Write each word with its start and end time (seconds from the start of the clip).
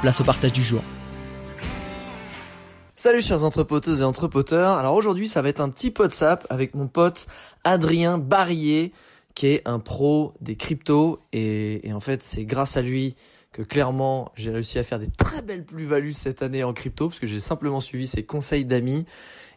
place 0.00 0.20
au 0.20 0.24
partage 0.24 0.52
du 0.52 0.62
jour. 0.62 0.82
Salut 2.96 3.20
chers 3.20 3.44
entrepoteuses 3.44 4.00
et 4.00 4.04
entrepoteurs. 4.04 4.72
Alors 4.72 4.94
aujourd'hui, 4.94 5.28
ça 5.28 5.42
va 5.42 5.48
être 5.48 5.60
un 5.60 5.68
petit 5.68 5.92
WhatsApp 5.98 6.46
avec 6.50 6.74
mon 6.74 6.86
pote 6.86 7.26
Adrien 7.64 8.18
Barillet, 8.18 8.92
qui 9.34 9.48
est 9.48 9.66
un 9.68 9.78
pro 9.78 10.34
des 10.40 10.56
cryptos. 10.56 11.20
Et, 11.32 11.90
en 11.92 12.00
fait, 12.00 12.22
c'est 12.22 12.44
grâce 12.44 12.76
à 12.76 12.82
lui 12.82 13.14
que 13.52 13.62
clairement, 13.62 14.32
j'ai 14.36 14.50
réussi 14.50 14.78
à 14.78 14.84
faire 14.84 14.98
des 14.98 15.10
très 15.10 15.42
belles 15.42 15.64
plus-values 15.64 16.12
cette 16.12 16.42
année 16.42 16.62
en 16.62 16.72
crypto, 16.72 17.08
parce 17.08 17.20
que 17.20 17.26
j'ai 17.26 17.40
simplement 17.40 17.80
suivi 17.80 18.06
ses 18.06 18.22
conseils 18.22 18.64
d'amis. 18.64 19.06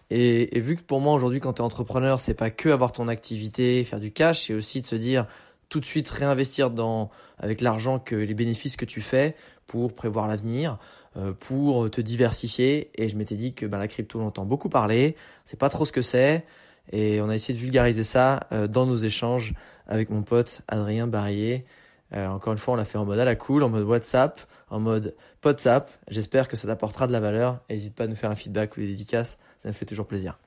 Et, 0.09 0.57
et, 0.57 0.59
vu 0.59 0.75
que 0.75 0.81
pour 0.81 0.99
moi 0.99 1.13
aujourd'hui, 1.13 1.39
quand 1.39 1.53
tu 1.53 1.61
es 1.61 1.65
entrepreneur, 1.65 2.19
c'est 2.19 2.33
pas 2.33 2.49
que 2.49 2.69
avoir 2.69 2.91
ton 2.91 3.07
activité, 3.07 3.83
faire 3.83 3.99
du 3.99 4.11
cash, 4.11 4.47
c'est 4.47 4.53
aussi 4.53 4.81
de 4.81 4.87
se 4.87 4.95
dire 4.95 5.25
tout 5.69 5.79
de 5.79 5.85
suite 5.85 6.09
réinvestir 6.09 6.69
dans 6.69 7.09
avec 7.39 7.59
l'argent 7.59 7.97
que 7.97 8.15
les 8.15 8.35
bénéfices 8.35 8.77
que 8.77 8.85
tu 8.85 9.01
fais 9.01 9.35
pour 9.73 9.95
prévoir 9.95 10.27
l'avenir, 10.27 10.77
euh, 11.17 11.33
pour 11.33 11.89
te 11.89 11.99
diversifier. 11.99 12.91
Et 12.93 13.09
je 13.09 13.17
m'étais 13.17 13.33
dit 13.33 13.55
que 13.55 13.65
ben, 13.65 13.79
la 13.79 13.87
crypto, 13.87 14.19
on 14.19 14.27
entend 14.27 14.45
beaucoup 14.45 14.69
parler, 14.69 15.15
c'est 15.45 15.57
pas 15.57 15.69
trop 15.69 15.83
ce 15.83 15.91
que 15.91 16.03
c'est. 16.03 16.45
Et 16.91 17.19
on 17.21 17.29
a 17.29 17.33
essayé 17.33 17.57
de 17.57 17.63
vulgariser 17.63 18.03
ça 18.03 18.41
euh, 18.51 18.67
dans 18.67 18.85
nos 18.85 18.97
échanges 18.97 19.55
avec 19.87 20.11
mon 20.11 20.21
pote 20.21 20.61
Adrien 20.67 21.07
Barrier. 21.07 21.65
Euh, 22.13 22.27
encore 22.27 22.53
une 22.53 22.59
fois, 22.59 22.75
on 22.75 22.77
l'a 22.77 22.85
fait 22.85 22.99
en 22.99 23.05
mode 23.05 23.17
à 23.17 23.25
la 23.25 23.35
cool, 23.35 23.63
en 23.63 23.69
mode 23.69 23.85
WhatsApp, 23.85 24.41
en 24.69 24.79
mode 24.79 25.15
WhatsApp. 25.43 25.89
J'espère 26.07 26.47
que 26.47 26.55
ça 26.55 26.67
t'apportera 26.67 27.07
de 27.07 27.11
la 27.11 27.19
valeur. 27.19 27.61
N'hésite 27.67 27.95
pas 27.95 28.03
à 28.03 28.07
nous 28.07 28.15
faire 28.15 28.29
un 28.29 28.35
feedback 28.35 28.77
ou 28.77 28.81
des 28.81 28.87
dédicaces, 28.87 29.39
ça 29.57 29.69
me 29.69 29.73
fait 29.73 29.85
toujours 29.85 30.05
plaisir. 30.05 30.37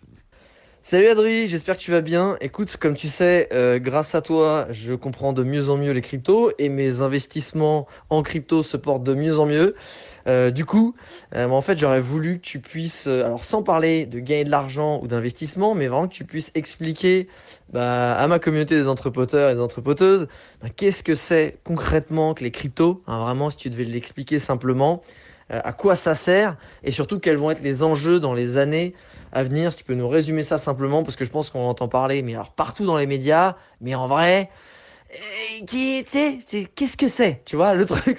Salut 0.89 1.09
Adri, 1.09 1.49
j'espère 1.49 1.77
que 1.77 1.83
tu 1.83 1.91
vas 1.91 2.01
bien. 2.01 2.37
Écoute, 2.41 2.77
comme 2.77 2.95
tu 2.95 3.09
sais, 3.09 3.49
euh, 3.53 3.81
grâce 3.81 4.15
à 4.15 4.21
toi, 4.21 4.69
je 4.71 4.95
comprends 4.95 5.33
de 5.33 5.43
mieux 5.43 5.69
en 5.69 5.77
mieux 5.77 5.91
les 5.91 6.01
cryptos 6.01 6.53
et 6.61 6.69
mes 6.69 7.01
investissements 7.01 7.89
en 8.09 8.23
crypto 8.23 8.63
se 8.63 8.77
portent 8.77 9.03
de 9.03 9.15
mieux 9.15 9.41
en 9.41 9.47
mieux. 9.47 9.75
Euh, 10.29 10.53
du 10.53 10.65
coup, 10.65 10.95
euh, 11.35 11.49
en 11.49 11.61
fait, 11.61 11.77
j'aurais 11.77 12.01
voulu 12.01 12.37
que 12.39 12.45
tu 12.45 12.61
puisses, 12.61 13.09
euh, 13.09 13.25
alors 13.25 13.43
sans 13.43 13.65
parler 13.65 14.07
de 14.07 14.21
gagner 14.21 14.45
de 14.45 14.51
l'argent 14.53 15.01
ou 15.03 15.09
d'investissement, 15.09 15.75
mais 15.75 15.89
vraiment 15.89 16.07
que 16.07 16.15
tu 16.15 16.25
puisses 16.25 16.53
expliquer 16.55 17.27
bah, 17.73 18.13
à 18.13 18.25
ma 18.29 18.39
communauté 18.39 18.77
des 18.77 18.87
entrepoteurs 18.87 19.51
et 19.51 19.57
des 19.57 19.61
entrepoteuses, 19.61 20.29
bah, 20.63 20.69
qu'est-ce 20.69 21.03
que 21.03 21.17
c'est 21.17 21.59
concrètement 21.65 22.33
que 22.33 22.45
les 22.45 22.53
cryptos. 22.53 23.03
Hein, 23.09 23.25
vraiment, 23.25 23.51
si 23.51 23.57
tu 23.57 23.71
devais 23.71 23.83
l'expliquer 23.83 24.39
simplement, 24.39 25.03
à 25.49 25.73
quoi 25.73 25.95
ça 25.95 26.17
sert 26.17 26.57
et 26.83 26.91
surtout 26.91 27.21
quels 27.21 27.37
vont 27.37 27.53
être 27.53 27.63
les 27.63 27.85
enjeux 27.85 28.19
dans 28.19 28.35
les 28.35 28.57
années 28.57 28.95
à. 29.37 29.71
Si 29.71 29.77
tu 29.77 29.85
peux 29.85 29.95
nous 29.95 30.09
résumer 30.09 30.43
ça 30.43 30.59
simplement, 30.59 31.03
parce 31.03 31.17
que 31.17 31.25
je 31.25 31.31
pense 31.31 31.51
qu'on 31.51 31.67
entend 31.69 31.89
parler, 31.89 32.23
mais 32.23 32.35
alors 32.35 32.53
partout 32.53 32.85
dans 32.85 32.97
les 32.97 33.07
médias, 33.07 33.57
mais 33.81 33.95
en 33.95 34.09
vrai, 34.09 34.51
qui 35.67 36.05
qu'est-ce 36.05 36.97
que 36.97 37.09
c'est 37.09 37.43
Tu 37.45 37.57
vois, 37.57 37.75
le 37.75 37.87
truc, 37.87 38.19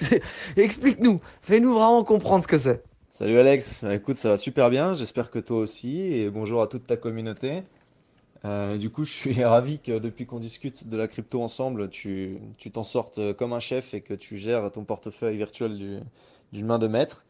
explique-nous, 0.56 1.20
fais-nous 1.42 1.74
vraiment 1.74 2.04
comprendre 2.04 2.42
ce 2.42 2.48
que 2.48 2.58
c'est. 2.58 2.82
Salut 3.10 3.38
Alex, 3.38 3.84
bah, 3.84 3.94
écoute, 3.94 4.16
ça 4.16 4.30
va 4.30 4.36
super 4.36 4.70
bien, 4.70 4.94
j'espère 4.94 5.30
que 5.30 5.38
toi 5.38 5.58
aussi, 5.58 6.14
et 6.14 6.30
bonjour 6.30 6.62
à 6.62 6.66
toute 6.66 6.86
ta 6.86 6.96
communauté. 6.96 7.62
Euh, 8.44 8.76
du 8.76 8.90
coup, 8.90 9.04
je 9.04 9.12
suis 9.12 9.44
ravi 9.44 9.80
que 9.80 9.98
depuis 9.98 10.26
qu'on 10.26 10.38
discute 10.38 10.88
de 10.88 10.96
la 10.96 11.08
crypto 11.08 11.42
ensemble, 11.42 11.88
tu 11.88 12.38
tu 12.58 12.70
t'en 12.70 12.82
sortes 12.82 13.32
comme 13.34 13.52
un 13.52 13.60
chef 13.60 13.94
et 13.94 14.00
que 14.00 14.14
tu 14.14 14.36
gères 14.36 14.70
ton 14.70 14.84
portefeuille 14.84 15.36
virtuel 15.36 16.04
d'une 16.52 16.66
main 16.66 16.78
de 16.78 16.86
maître. 16.86 17.26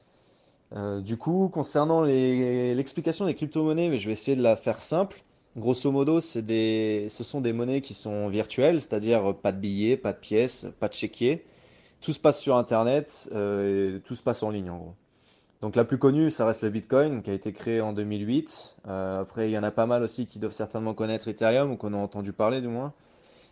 Euh, 0.77 1.01
du 1.01 1.17
coup, 1.17 1.49
concernant 1.49 2.03
l'explication 2.03 3.27
des 3.27 3.35
crypto-monnaies, 3.35 3.97
je 3.99 4.07
vais 4.07 4.13
essayer 4.13 4.37
de 4.37 4.43
la 4.43 4.57
faire 4.57 4.81
simple. 4.81 5.21
Grosso 5.57 5.91
modo, 5.91 6.21
des, 6.37 7.07
ce 7.09 7.25
sont 7.25 7.41
des 7.41 7.53
monnaies 7.53 7.81
qui 7.81 7.95
sont 7.95 8.29
virtuelles, 8.29 8.81
c'est-à-dire 8.81 9.35
pas 9.37 9.51
de 9.53 9.59
billets, 9.59 9.97
pas 9.97 10.13
de 10.13 10.19
pièces, 10.19 10.69
pas 10.79 10.89
de 10.89 10.95
chéquier. 10.95 11.45
Tout 12.01 12.13
se 12.13 12.21
passe 12.21 12.41
sur 12.41 12.57
Internet, 12.57 13.29
euh, 13.35 13.99
tout 14.05 14.15
se 14.15 14.23
passe 14.23 14.43
en 14.43 14.51
ligne 14.51 14.71
en 14.71 14.79
gros. 14.79 14.95
Donc 15.61 15.75
la 15.75 15.85
plus 15.85 15.99
connue, 15.99 16.31
ça 16.31 16.47
reste 16.47 16.63
le 16.63 16.71
Bitcoin, 16.71 17.23
qui 17.23 17.31
a 17.31 17.33
été 17.33 17.53
créé 17.53 17.81
en 17.81 17.93
2008. 17.93 18.77
Euh, 18.87 19.23
après, 19.23 19.51
il 19.51 19.53
y 19.53 19.59
en 19.59 19.65
a 19.65 19.73
pas 19.73 19.87
mal 19.87 20.05
aussi 20.05 20.27
qui 20.27 20.39
doivent 20.39 20.53
certainement 20.53 20.95
connaître 20.95 21.27
Ethereum, 21.27 21.73
ou 21.73 21.77
qu'on 21.77 21.95
a 21.95 21.97
entendu 21.97 22.33
parler 22.33 22.61
du 22.61 22.69
moins. 22.69 22.93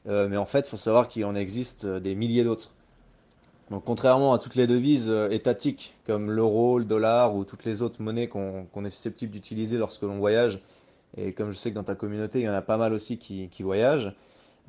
Euh, 0.07 0.29
mais 0.29 0.37
en 0.37 0.47
fait, 0.47 0.61
il 0.61 0.71
faut 0.71 0.77
savoir 0.77 1.09
qu'il 1.09 1.25
en 1.25 1.35
existe 1.35 1.87
des 1.87 2.15
milliers 2.15 2.45
d'autres. 2.45 2.71
Donc 3.71 3.85
contrairement 3.85 4.33
à 4.33 4.39
toutes 4.39 4.55
les 4.55 4.67
devises 4.67 5.11
euh, 5.11 5.29
étatiques, 5.31 5.95
comme 6.07 6.31
l'euro, 6.31 6.79
le 6.79 6.85
dollar, 6.85 7.35
ou 7.35 7.45
toutes 7.45 7.65
les 7.65 7.83
autres 7.83 8.01
monnaies 8.01 8.29
qu'on 8.29 8.85
est 8.85 8.91
susceptible 8.91 9.33
d'utiliser 9.33 9.77
lorsque 9.77 10.03
l'on 10.03 10.19
voyage, 10.19 10.61
et 11.17 11.33
comme 11.33 11.51
je 11.51 11.57
sais 11.57 11.71
que 11.71 11.75
dans 11.75 11.83
ta 11.83 11.95
communauté, 11.95 12.41
il 12.41 12.45
y 12.45 12.49
en 12.49 12.55
a 12.55 12.63
pas 12.63 12.77
mal 12.77 12.93
aussi 12.93 13.19
qui, 13.19 13.63
voyagent. 13.63 14.15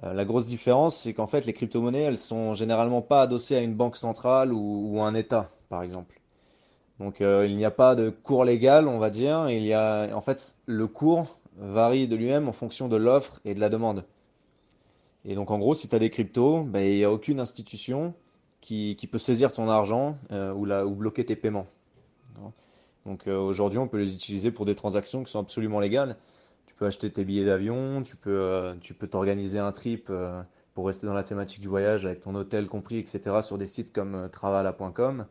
Euh, 0.03 0.13
la 0.13 0.25
grosse 0.25 0.47
différence, 0.47 0.95
c'est 0.95 1.13
qu'en 1.13 1.27
fait, 1.27 1.45
les 1.45 1.53
crypto-monnaies, 1.53 2.03
elles 2.03 2.17
sont 2.17 2.53
généralement 2.53 3.01
pas 3.01 3.23
adossées 3.23 3.55
à 3.55 3.61
une 3.61 3.73
banque 3.75 3.97
centrale 3.97 4.53
ou, 4.53 4.95
ou 4.97 5.01
un 5.01 5.13
État, 5.13 5.49
par 5.69 5.83
exemple. 5.83 6.19
Donc, 6.99 7.21
euh, 7.21 7.45
il 7.47 7.57
n'y 7.57 7.65
a 7.65 7.71
pas 7.71 7.95
de 7.95 8.09
cours 8.09 8.45
légal, 8.45 8.87
on 8.87 8.99
va 8.99 9.09
dire. 9.09 9.49
Il 9.49 9.63
y 9.63 9.73
a, 9.73 10.15
en 10.15 10.21
fait, 10.21 10.55
le 10.65 10.87
cours 10.87 11.37
varie 11.57 12.07
de 12.07 12.15
lui-même 12.15 12.47
en 12.47 12.53
fonction 12.53 12.87
de 12.87 12.95
l'offre 12.95 13.39
et 13.45 13.53
de 13.53 13.59
la 13.59 13.69
demande. 13.69 14.05
Et 15.25 15.35
donc, 15.35 15.51
en 15.51 15.59
gros, 15.59 15.75
si 15.75 15.89
tu 15.89 15.95
as 15.95 15.99
des 15.99 16.09
cryptos, 16.09 16.63
ben, 16.63 16.85
il 16.85 16.95
n'y 16.95 17.03
a 17.03 17.11
aucune 17.11 17.39
institution 17.39 18.13
qui, 18.61 18.95
peut 19.11 19.19
saisir 19.19 19.53
ton 19.53 19.69
argent 19.69 20.17
euh, 20.31 20.53
ou, 20.53 20.65
la, 20.65 20.85
ou 20.85 20.95
bloquer 20.95 21.25
tes 21.25 21.35
paiements. 21.35 21.67
Donc 23.05 23.27
aujourd'hui, 23.27 23.79
on 23.79 23.87
peut 23.87 23.97
les 23.97 24.13
utiliser 24.13 24.51
pour 24.51 24.65
des 24.65 24.75
transactions 24.75 25.23
qui 25.23 25.31
sont 25.31 25.39
absolument 25.39 25.79
légales. 25.79 26.17
Tu 26.67 26.75
peux 26.75 26.85
acheter 26.85 27.09
tes 27.09 27.25
billets 27.25 27.45
d'avion, 27.45 28.03
tu 28.03 28.17
peux 28.17 28.39
euh, 28.41 28.75
t'organiser 29.09 29.57
un 29.57 29.71
trip 29.71 30.07
euh, 30.09 30.43
pour 30.73 30.85
rester 30.85 31.07
dans 31.07 31.13
la 31.13 31.23
thématique 31.23 31.61
du 31.61 31.67
voyage 31.67 32.05
avec 32.05 32.19
ton 32.19 32.35
hôtel 32.35 32.67
compris, 32.67 32.99
etc. 32.99 33.41
sur 33.41 33.57
des 33.57 33.65
sites 33.65 33.93
comme 33.93 34.15
euh, 34.15 34.27
travala.com. 34.27 35.25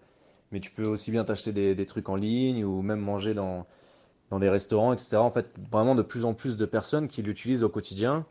Mais 0.51 0.61
tu 0.61 0.71
peux 0.71 0.87
aussi 0.87 1.11
bien 1.11 1.25
t'acheter 1.25 1.53
des, 1.53 1.75
des, 1.75 1.87
trucs 1.87 2.09
en 2.09 2.17
ligne 2.17 2.65
ou 2.65 2.81
même 2.81 3.01
manger 3.01 3.35
dans, 3.35 3.67
dans 4.31 4.39
des 4.39 4.49
restaurants, 4.49 4.93
etc. 4.95 5.17
En 5.19 5.31
fait, 5.31 5.47
vraiment 5.71 5.95
de 5.95 6.03
plus 6.03 6.25
en 6.25 6.33
plus 6.33 6.57
de 6.57 6.65
personnes 6.65 7.07
qui 7.07 7.23
l'utilisent 7.23 7.65
au 7.65 7.69
quotidien. 7.69 8.25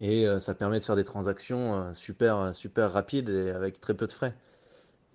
Et 0.00 0.26
ça 0.38 0.54
permet 0.54 0.78
de 0.78 0.84
faire 0.84 0.96
des 0.96 1.04
transactions 1.04 1.92
super, 1.92 2.54
super 2.54 2.90
rapides 2.90 3.28
et 3.28 3.50
avec 3.50 3.80
très 3.80 3.92
peu 3.92 4.06
de 4.06 4.12
frais. 4.12 4.34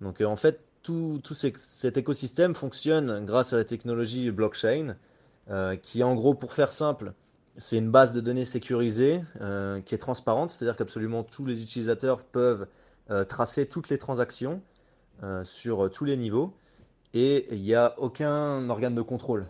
Donc 0.00 0.20
en 0.20 0.36
fait, 0.36 0.60
tout, 0.82 1.20
tout 1.24 1.34
cet 1.34 1.96
écosystème 1.96 2.54
fonctionne 2.54 3.24
grâce 3.26 3.52
à 3.52 3.56
la 3.56 3.64
technologie 3.64 4.30
blockchain. 4.30 4.94
Euh, 5.50 5.76
qui 5.76 6.02
en 6.02 6.14
gros, 6.14 6.34
pour 6.34 6.52
faire 6.52 6.70
simple, 6.70 7.12
c'est 7.56 7.78
une 7.78 7.90
base 7.90 8.12
de 8.12 8.20
données 8.20 8.44
sécurisée 8.44 9.22
euh, 9.40 9.80
qui 9.80 9.94
est 9.94 9.98
transparente, 9.98 10.50
c'est-à-dire 10.50 10.76
qu'absolument 10.76 11.22
tous 11.22 11.44
les 11.44 11.62
utilisateurs 11.62 12.24
peuvent 12.24 12.66
euh, 13.10 13.24
tracer 13.24 13.66
toutes 13.66 13.88
les 13.88 13.98
transactions 13.98 14.62
sur 15.44 15.90
tous 15.90 16.04
les 16.04 16.18
niveaux 16.18 16.52
et 17.14 17.46
il 17.50 17.62
n'y 17.62 17.74
a 17.74 17.94
aucun 17.96 18.68
organe 18.68 18.94
de 18.94 19.00
contrôle. 19.00 19.46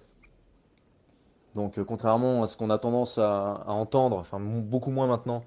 Donc 1.57 1.83
contrairement 1.83 2.45
à 2.45 2.47
ce 2.47 2.57
qu'on 2.57 2.71
a 2.71 2.79
tendance 2.79 3.19
à, 3.19 3.65
entendre, 3.67 4.19
enfin 4.19 4.39
beaucoup 4.41 4.93
moins 4.93 5.09
maintenant, 5.09 5.43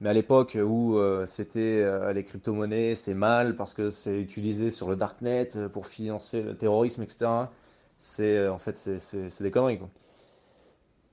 mais 0.00 0.08
à 0.10 0.12
l'époque 0.12 0.58
où 0.60 0.98
c'était 1.26 1.84
les 2.12 2.24
crypto-monnaies, 2.24 2.96
c'est 2.96 3.14
mal 3.14 3.54
parce 3.54 3.74
que 3.74 3.90
c'est 3.90 4.20
utilisé 4.20 4.70
sur 4.70 4.88
le 4.88 4.96
darknet 4.96 5.48
pour 5.72 5.86
financer 5.86 6.42
le 6.42 6.56
terrorisme, 6.56 7.02
etc 7.02 7.46
c'est 8.02 8.48
en 8.48 8.58
fait 8.58 8.76
c'est 8.76 9.42
des 9.42 9.50
conneries. 9.50 9.78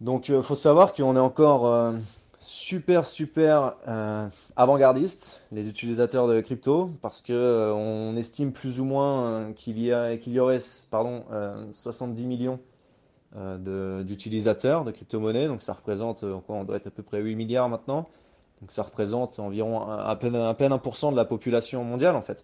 Donc 0.01 0.29
il 0.29 0.35
euh, 0.35 0.41
faut 0.41 0.55
savoir 0.55 0.93
qu'on 0.93 1.15
est 1.15 1.19
encore 1.19 1.67
euh, 1.67 1.93
super 2.37 3.05
super 3.05 3.75
euh, 3.87 4.27
avant-gardiste, 4.55 5.45
les 5.51 5.69
utilisateurs 5.69 6.27
de 6.27 6.41
crypto, 6.41 6.91
parce 7.01 7.21
que 7.21 7.33
euh, 7.33 7.73
on 7.73 8.15
estime 8.15 8.51
plus 8.51 8.79
ou 8.79 8.85
moins 8.85 9.25
euh, 9.25 9.53
qu'il 9.53 9.79
y 9.79 9.91
a 9.93 10.17
qu'il 10.17 10.33
y 10.33 10.39
aurait 10.39 10.59
pardon 10.89 11.23
70 11.71 12.25
millions 12.25 12.59
d'utilisateurs 13.35 14.83
de, 14.83 14.91
crypto-monnaies, 14.91 15.47
donc 15.47 15.61
ça 15.61 15.73
représente 15.73 16.21
quoi, 16.47 16.55
on 16.55 16.63
doit 16.63 16.77
être 16.77 16.87
à 16.87 16.91
peu 16.91 17.03
près 17.03 17.21
8 17.21 17.35
milliards 17.35 17.69
maintenant, 17.69 18.09
donc 18.59 18.71
ça 18.71 18.83
représente 18.83 19.39
environ 19.39 19.81
à 19.81 20.15
peine 20.15 20.35
à 20.35 20.53
peine 20.55 20.71
1% 20.71 21.11
de 21.11 21.15
la 21.15 21.25
population 21.25 21.83
mondiale 21.83 22.15
en 22.15 22.21
fait. 22.21 22.43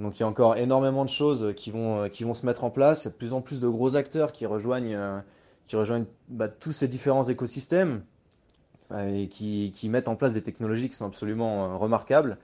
Donc 0.00 0.18
il 0.18 0.20
y 0.20 0.22
a 0.24 0.28
encore 0.28 0.56
énormément 0.56 1.04
de 1.04 1.10
choses 1.10 1.54
qui 1.56 1.70
vont 1.70 2.08
qui 2.08 2.24
vont 2.24 2.34
se 2.34 2.44
mettre 2.46 2.64
en 2.64 2.70
place, 2.70 3.04
il 3.04 3.08
y 3.08 3.10
a 3.10 3.12
de 3.12 3.16
plus 3.16 3.32
en 3.32 3.42
plus 3.42 3.60
de 3.60 3.68
gros 3.68 3.94
acteurs 3.94 4.32
qui 4.32 4.44
rejoignent 4.44 5.22
qui 5.66 5.76
rejoignent 5.76 6.06
bah, 6.28 6.48
tous 6.48 6.72
ces 6.72 6.88
différents 6.88 7.24
écosystèmes 7.24 8.02
et 9.00 9.28
qui, 9.28 9.72
qui, 9.74 9.88
mettent 9.88 10.08
en 10.08 10.16
place 10.16 10.34
des 10.34 10.42
technologies 10.42 10.88
qui 10.88 10.96
sont 10.96 11.06
absolument 11.06 11.64
euh, 11.64 11.76
remarquables. 11.76 12.36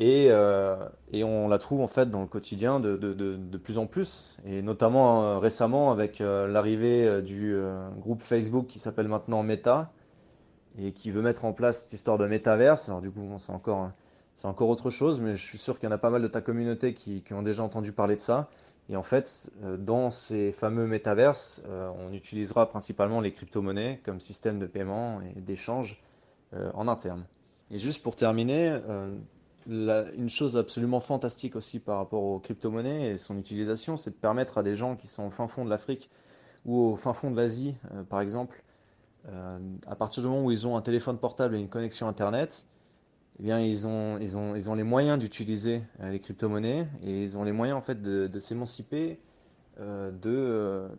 Et, 0.00 0.28
euh, 0.30 0.76
et, 1.12 1.24
on 1.24 1.46
la 1.46 1.58
trouve 1.58 1.80
en 1.80 1.86
fait 1.86 2.10
dans 2.10 2.22
le 2.22 2.26
quotidien 2.26 2.80
de, 2.80 3.56
plus 3.58 3.76
en 3.78 3.86
plus, 3.86 4.38
et 4.46 4.62
notamment 4.62 5.22
euh, 5.22 5.38
récemment 5.38 5.92
avec 5.92 6.20
l'arrivée 6.20 7.22
du 7.22 7.54
groupe 7.98 8.22
Facebook 8.22 8.66
qui 8.66 8.78
s'appelle 8.78 9.08
maintenant 9.08 9.42
Meta, 9.42 9.90
et 10.78 10.92
qui 10.92 11.10
veut 11.10 11.22
mettre 11.22 11.44
en 11.44 11.52
place 11.52 11.82
cette 11.82 11.92
histoire 11.92 12.16
de 12.16 12.26
métaverse. 12.26 12.88
Alors 12.88 13.02
du 13.02 13.10
coup, 13.10 13.20
c'est 13.36 13.52
encore, 13.52 13.90
encore 14.44 14.70
autre 14.70 14.88
chose, 14.88 15.20
mais 15.20 15.34
je 15.34 15.44
suis 15.44 15.58
sûr 15.58 15.78
qu'il 15.78 15.88
y 15.88 15.92
en 15.92 15.94
a 15.94 15.98
pas 15.98 16.10
mal 16.10 16.22
de 16.22 16.28
ta 16.28 16.40
communauté 16.40 16.94
qui, 16.94 17.22
qui 17.22 17.34
ont 17.34 17.42
déjà 17.42 17.62
entendu 17.62 17.92
parler 17.92 18.16
de 18.16 18.22
ça. 18.22 18.48
Et 18.90 18.96
en 18.96 19.04
fait, 19.04 19.52
euh, 19.62 19.76
dans 19.76 20.10
ces 20.10 20.50
fameux 20.50 20.88
métaverses, 20.88 21.62
euh, 21.68 21.90
on 22.00 22.12
utilisera 22.12 22.68
principalement 22.68 23.20
les 23.20 23.32
crypto-monnaies 23.32 24.00
comme 24.04 24.18
système 24.18 24.58
de 24.58 24.66
paiement 24.66 25.20
et 25.36 25.40
d'échange 25.40 26.02
euh, 26.54 26.72
en 26.74 26.88
interne. 26.88 27.24
Et 27.70 27.78
juste 27.78 28.02
pour 28.02 28.16
terminer, 28.16 28.76
une 29.70 30.28
chose 30.28 30.56
absolument 30.56 31.00
fantastique 31.00 31.56
aussi 31.56 31.78
par 31.78 31.98
rapport 31.98 32.22
aux 32.22 32.38
crypto-monnaies 32.38 33.12
et 33.12 33.18
son 33.18 33.38
utilisation, 33.38 33.96
c'est 33.96 34.10
de 34.10 34.16
permettre 34.16 34.58
à 34.58 34.62
des 34.62 34.74
gens 34.74 34.96
qui 34.96 35.06
sont 35.06 35.26
au 35.26 35.30
fin 35.30 35.48
fond 35.48 35.64
de 35.64 35.70
l'Afrique 35.70 36.10
ou 36.64 36.78
au 36.78 36.96
fin 36.96 37.12
fond 37.12 37.30
de 37.30 37.36
l'Asie, 37.36 37.74
par 38.08 38.20
exemple, 38.20 38.62
à 39.86 39.96
partir 39.96 40.22
du 40.22 40.28
moment 40.28 40.44
où 40.44 40.50
ils 40.50 40.66
ont 40.66 40.76
un 40.76 40.82
téléphone 40.82 41.18
portable 41.18 41.54
et 41.54 41.58
une 41.58 41.68
connexion 41.68 42.08
Internet, 42.08 42.66
eh 43.40 43.42
bien, 43.42 43.58
ils 43.58 43.86
ont, 43.86 44.74
les 44.74 44.82
moyens 44.82 45.18
d'utiliser 45.18 45.82
euh, 46.00 46.10
les 46.10 46.20
crypto-monnaies 46.20 46.86
et 47.02 47.24
ils 47.24 47.38
ont 47.38 47.42
les 47.42 47.52
moyens 47.52 47.78
en 47.78 47.80
fait 47.80 48.02
de, 48.02 48.38
s'émanciper 48.38 49.16
euh, 49.80 50.12
euh, 50.26 50.90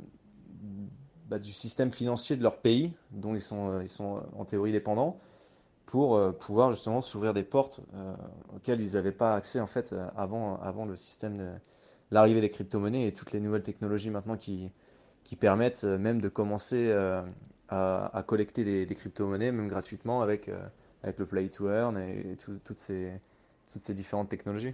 bah, 1.28 1.38
du 1.38 1.54
système 1.54 1.92
financier 1.92 2.36
de 2.38 2.42
leur 2.42 2.58
pays 2.58 2.94
dont 3.12 3.36
ils 3.36 3.42
sont, 3.42 3.80
ils 3.82 3.90
sont 3.90 4.24
en 4.36 4.44
théorie 4.46 4.72
dépendants 4.72 5.20
pour 5.92 6.20
pouvoir 6.38 6.72
justement 6.72 7.02
s'ouvrir 7.02 7.34
des 7.34 7.44
portes 7.44 7.82
auxquelles 8.56 8.80
ils 8.80 8.94
n'avaient 8.94 9.12
pas 9.12 9.36
accès 9.36 9.60
en 9.60 9.68
fait 9.68 9.94
avant, 10.16 10.56
avant 10.62 10.86
le 10.86 10.96
système 10.96 11.60
l'arrivée 12.12 12.40
des 12.40 12.50
crypto-monnaies 12.50 13.08
et 13.08 13.14
toutes 13.14 13.34
les 13.34 13.42
nouvelles 13.42 13.62
technologies 13.62 14.10
maintenant 14.10 14.38
qui, 14.38 14.72
qui 15.26 15.36
permettent 15.36 15.84
même 15.84 16.22
de 16.22 16.30
commencer 16.30 16.90
à, 17.68 18.24
collecter 18.26 18.64
des, 18.64 18.86
des 18.86 18.96
crypto-monnaies 18.96 19.52
même 19.52 19.68
gratuitement 19.68 20.22
avec 20.22 20.50
avec 21.04 21.20
le 21.20 21.26
play 21.26 21.50
to 21.50 21.70
earn 21.70 21.98
et, 21.98 22.36
toutes, 22.38 22.80
ces, 22.80 23.12
toutes 23.72 23.84
ces 23.84 23.94
différentes 23.94 24.30
technologies. 24.30 24.74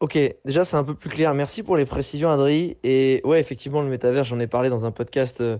Ok, 0.00 0.18
déjà 0.44 0.64
c'est 0.64 0.76
un 0.76 0.84
peu 0.84 0.94
plus 0.94 1.08
clair. 1.08 1.32
Merci 1.34 1.62
pour 1.62 1.76
les 1.76 1.86
précisions, 1.86 2.28
Adri. 2.28 2.76
Et 2.82 3.20
ouais, 3.24 3.40
effectivement, 3.40 3.82
le 3.82 3.88
métavers, 3.88 4.24
j'en 4.24 4.40
ai 4.40 4.48
parlé 4.48 4.68
dans 4.68 4.84
un 4.84 4.90
podcast 4.90 5.40
euh, 5.40 5.58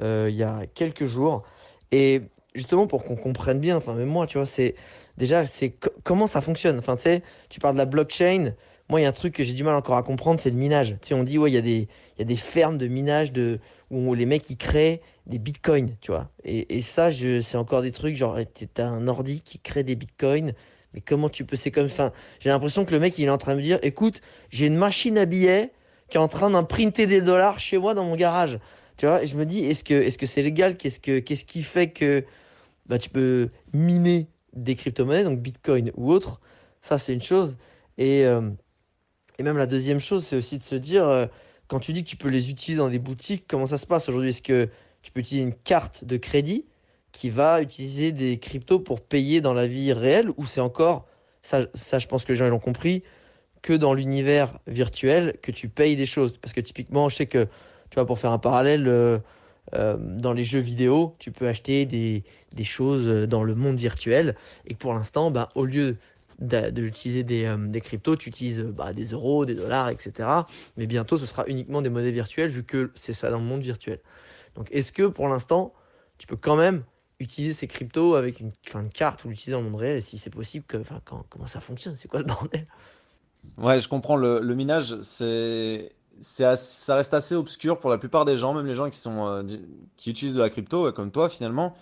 euh, 0.00 0.28
il 0.30 0.36
y 0.36 0.42
a 0.42 0.66
quelques 0.66 1.04
jours. 1.04 1.42
Et 1.90 2.22
justement, 2.54 2.86
pour 2.86 3.04
qu'on 3.04 3.16
comprenne 3.16 3.60
bien, 3.60 3.76
enfin, 3.76 3.94
même 3.94 4.08
moi, 4.08 4.26
tu 4.26 4.38
vois, 4.38 4.46
c'est 4.46 4.74
déjà, 5.18 5.46
c'est 5.46 5.74
comment 6.02 6.26
ça 6.26 6.40
fonctionne. 6.40 6.78
Enfin, 6.78 6.96
tu 6.96 7.02
sais, 7.02 7.22
tu 7.48 7.60
parles 7.60 7.74
de 7.74 7.78
la 7.78 7.84
blockchain. 7.86 8.54
Moi, 8.88 9.00
il 9.00 9.04
y 9.04 9.06
a 9.06 9.08
un 9.08 9.12
truc 9.12 9.34
que 9.34 9.44
j'ai 9.44 9.54
du 9.54 9.64
mal 9.64 9.74
encore 9.74 9.96
à 9.96 10.02
comprendre, 10.02 10.40
c'est 10.40 10.50
le 10.50 10.56
minage. 10.56 10.96
Tu 11.00 11.08
sais, 11.08 11.14
on 11.14 11.24
dit, 11.24 11.38
ouais, 11.38 11.50
il 11.50 11.54
y, 11.54 11.58
a 11.58 11.62
des, 11.62 11.88
y 12.18 12.22
a 12.22 12.24
des 12.24 12.36
fermes 12.36 12.78
de 12.78 12.86
minage 12.88 13.32
de, 13.32 13.58
où 13.90 14.14
les 14.14 14.26
mecs, 14.26 14.48
ils 14.50 14.56
créent 14.56 15.00
des 15.26 15.38
bitcoins, 15.38 15.96
tu 16.00 16.10
vois. 16.10 16.28
Et, 16.44 16.78
et 16.78 16.82
ça, 16.82 17.10
c'est 17.10 17.56
encore 17.56 17.82
des 17.82 17.92
trucs, 17.92 18.16
genre, 18.16 18.38
t'as 18.74 18.86
un 18.86 19.08
ordi 19.08 19.40
qui 19.40 19.58
crée 19.58 19.84
des 19.84 19.94
bitcoins. 19.94 20.52
Mais 20.94 21.00
comment 21.00 21.28
tu 21.28 21.44
peux, 21.44 21.56
c'est 21.56 21.70
comme, 21.70 21.86
enfin, 21.86 22.12
j'ai 22.40 22.50
l'impression 22.50 22.84
que 22.84 22.92
le 22.92 23.00
mec, 23.00 23.18
il 23.18 23.24
est 23.24 23.30
en 23.30 23.38
train 23.38 23.52
de 23.52 23.58
me 23.58 23.62
dire, 23.62 23.78
écoute, 23.82 24.20
j'ai 24.50 24.66
une 24.66 24.76
machine 24.76 25.16
à 25.16 25.24
billets 25.24 25.70
qui 26.10 26.18
est 26.18 26.20
en 26.20 26.28
train 26.28 26.50
d'imprinter 26.50 27.06
des 27.06 27.22
dollars 27.22 27.58
chez 27.58 27.78
moi 27.78 27.94
dans 27.94 28.04
mon 28.04 28.16
garage. 28.16 28.58
Tu 28.96 29.06
vois, 29.06 29.22
et 29.22 29.26
je 29.26 29.36
me 29.36 29.46
dis, 29.46 29.64
est-ce 29.64 29.84
que, 29.84 29.94
est-ce 29.94 30.18
que 30.18 30.26
c'est 30.26 30.42
légal? 30.42 30.76
Qu'est-ce 30.76 31.00
que, 31.00 31.18
qu'est-ce 31.18 31.44
qui 31.44 31.62
fait 31.62 31.90
que, 31.90 32.24
bah, 32.86 32.98
tu 32.98 33.10
peux 33.10 33.50
miner 33.72 34.28
des 34.52 34.76
crypto-monnaies, 34.76 35.24
donc 35.24 35.40
bitcoin 35.40 35.90
ou 35.96 36.12
autre? 36.12 36.40
Ça, 36.80 36.98
c'est 36.98 37.14
une 37.14 37.22
chose. 37.22 37.58
Et, 37.98 38.26
euh, 38.26 38.50
et 39.38 39.42
même 39.42 39.56
la 39.56 39.66
deuxième 39.66 40.00
chose, 40.00 40.26
c'est 40.26 40.36
aussi 40.36 40.58
de 40.58 40.64
se 40.64 40.74
dire, 40.74 41.06
euh, 41.06 41.26
quand 41.68 41.80
tu 41.80 41.92
dis 41.92 42.04
que 42.04 42.08
tu 42.08 42.16
peux 42.16 42.28
les 42.28 42.50
utiliser 42.50 42.78
dans 42.78 42.90
des 42.90 42.98
boutiques, 42.98 43.44
comment 43.48 43.66
ça 43.66 43.78
se 43.78 43.86
passe 43.86 44.08
aujourd'hui? 44.08 44.30
Est-ce 44.30 44.42
que 44.42 44.68
tu 45.00 45.10
peux 45.10 45.20
utiliser 45.20 45.42
une 45.44 45.54
carte 45.54 46.04
de 46.04 46.16
crédit 46.16 46.66
qui 47.12 47.30
va 47.30 47.62
utiliser 47.62 48.12
des 48.12 48.38
cryptos 48.38 48.78
pour 48.78 49.00
payer 49.00 49.40
dans 49.40 49.54
la 49.54 49.66
vie 49.66 49.92
réelle? 49.92 50.30
Ou 50.36 50.46
c'est 50.46 50.60
encore, 50.60 51.06
ça, 51.42 51.66
ça 51.74 51.98
je 51.98 52.06
pense 52.06 52.24
que 52.24 52.32
les 52.32 52.38
gens 52.38 52.48
l'ont 52.48 52.58
compris, 52.58 53.02
que 53.62 53.72
dans 53.72 53.94
l'univers 53.94 54.58
virtuel 54.66 55.38
que 55.40 55.50
tu 55.50 55.68
payes 55.68 55.96
des 55.96 56.06
choses? 56.06 56.36
Parce 56.36 56.52
que 56.52 56.60
typiquement, 56.60 57.08
je 57.08 57.16
sais 57.16 57.26
que, 57.26 57.48
tu 57.92 57.96
vois, 57.96 58.06
pour 58.06 58.18
faire 58.18 58.32
un 58.32 58.38
parallèle, 58.38 58.88
euh, 58.88 59.18
euh, 59.74 59.98
dans 59.98 60.32
les 60.32 60.46
jeux 60.46 60.60
vidéo, 60.60 61.14
tu 61.18 61.30
peux 61.30 61.46
acheter 61.46 61.84
des, 61.84 62.24
des, 62.54 62.64
choses 62.64 63.28
dans 63.28 63.44
le 63.44 63.54
monde 63.54 63.76
virtuel 63.76 64.34
et 64.66 64.74
pour 64.74 64.94
l'instant, 64.94 65.30
bah, 65.30 65.50
au 65.54 65.66
lieu 65.66 65.98
d'utiliser 66.38 67.22
des, 67.22 67.44
euh, 67.44 67.58
des, 67.58 67.82
cryptos, 67.82 68.16
tu 68.16 68.30
utilises 68.30 68.62
bah, 68.62 68.94
des 68.94 69.04
euros, 69.10 69.44
des 69.44 69.54
dollars, 69.54 69.90
etc. 69.90 70.26
Mais 70.78 70.86
bientôt, 70.86 71.18
ce 71.18 71.26
sera 71.26 71.46
uniquement 71.48 71.82
des 71.82 71.90
monnaies 71.90 72.12
virtuelles 72.12 72.50
vu 72.50 72.64
que 72.64 72.90
c'est 72.94 73.12
ça 73.12 73.30
dans 73.30 73.36
le 73.38 73.44
monde 73.44 73.60
virtuel. 73.60 74.00
Donc, 74.54 74.68
est-ce 74.70 74.90
que 74.90 75.02
pour 75.02 75.28
l'instant, 75.28 75.74
tu 76.16 76.26
peux 76.26 76.36
quand 76.36 76.56
même 76.56 76.84
utiliser 77.20 77.52
ces 77.52 77.66
cryptos 77.66 78.14
avec 78.14 78.40
une, 78.40 78.52
carte 78.88 79.22
ou 79.26 79.28
l'utiliser 79.28 79.52
dans 79.52 79.60
le 79.60 79.68
monde 79.68 79.80
réel? 79.80 79.98
Et 79.98 80.00
si 80.00 80.16
c'est 80.16 80.30
possible, 80.30 80.64
que, 80.66 80.78
comment 81.04 81.46
ça 81.46 81.60
fonctionne? 81.60 81.96
C'est 81.98 82.08
quoi 82.08 82.20
le 82.20 82.26
bordel? 82.26 82.66
Ouais, 83.58 83.80
je 83.80 83.88
comprends. 83.90 84.16
Le, 84.16 84.40
le 84.40 84.54
minage, 84.54 84.96
c'est 85.02 85.92
ça 86.22 86.94
reste 86.94 87.14
assez 87.14 87.34
obscur 87.34 87.78
pour 87.78 87.90
la 87.90 87.98
plupart 87.98 88.24
des 88.24 88.36
gens, 88.36 88.54
même 88.54 88.66
les 88.66 88.74
gens 88.74 88.88
qui, 88.88 88.98
sont, 88.98 89.26
euh, 89.26 89.42
qui 89.96 90.10
utilisent 90.10 90.36
de 90.36 90.42
la 90.42 90.50
crypto, 90.50 90.90
comme 90.92 91.10
toi 91.10 91.28
finalement. 91.28 91.74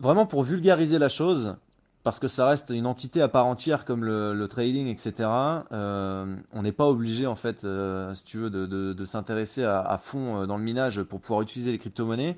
Vraiment 0.00 0.26
pour 0.26 0.42
vulgariser 0.42 0.98
la 0.98 1.10
chose, 1.10 1.56
parce 2.02 2.20
que 2.20 2.28
ça 2.28 2.48
reste 2.48 2.70
une 2.70 2.86
entité 2.86 3.20
à 3.20 3.28
part 3.28 3.46
entière 3.46 3.84
comme 3.84 4.04
le, 4.04 4.46
trading, 4.48 4.88
etc. 4.88 5.28
Euh, 5.72 6.34
on 6.52 6.62
n'est 6.62 6.72
pas 6.72 6.86
obligé 6.86 7.26
en 7.26 7.36
fait, 7.36 7.64
euh, 7.64 8.14
si 8.14 8.24
tu 8.24 8.38
veux, 8.38 8.50
de, 8.50 8.66
de, 8.66 9.04
s'intéresser 9.04 9.62
à, 9.62 9.98
fond 10.02 10.46
dans 10.46 10.56
le 10.56 10.64
minage 10.64 11.02
pour 11.02 11.20
pouvoir 11.20 11.42
utiliser 11.42 11.70
les 11.70 11.78
crypto-monnaies. 11.78 12.36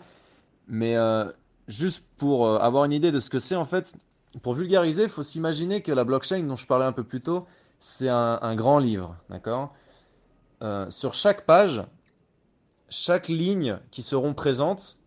Mais 0.66 0.96
juste 1.68 2.08
pour 2.16 2.60
avoir 2.60 2.84
une 2.84 2.92
idée 2.92 3.12
de 3.12 3.20
ce 3.20 3.30
que 3.30 3.38
c'est 3.38 3.54
en 3.54 3.64
fait, 3.64 3.96
pour 4.40 4.54
vulgariser, 4.54 5.04
il 5.04 5.08
faut 5.08 5.22
s'imaginer 5.22 5.82
que 5.82 5.92
la 5.92 6.04
blockchain 6.04 6.42
dont 6.42 6.56
je 6.56 6.66
parlais 6.66 6.84
un 6.84 6.92
peu 6.92 7.04
plus 7.04 7.20
tôt, 7.20 7.46
c'est 7.78 8.08
un, 8.08 8.56
grand 8.56 8.78
livre, 8.78 9.16
d'accord? 9.28 9.74
Sur 10.90 11.14
chaque 11.14 11.44
page, 11.44 11.82
chaque 12.88 13.28
ligne 13.28 13.78
qui 13.90 14.02
seront 14.02 14.32
présentes 14.32 14.98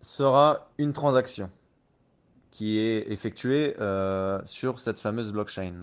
sera 0.00 0.70
une 0.78 0.92
transaction 0.92 1.50
qui 2.56 2.78
est 2.78 3.12
effectuée 3.12 3.74
euh, 3.80 4.40
sur 4.46 4.80
cette 4.80 4.98
fameuse 4.98 5.30
blockchain, 5.30 5.74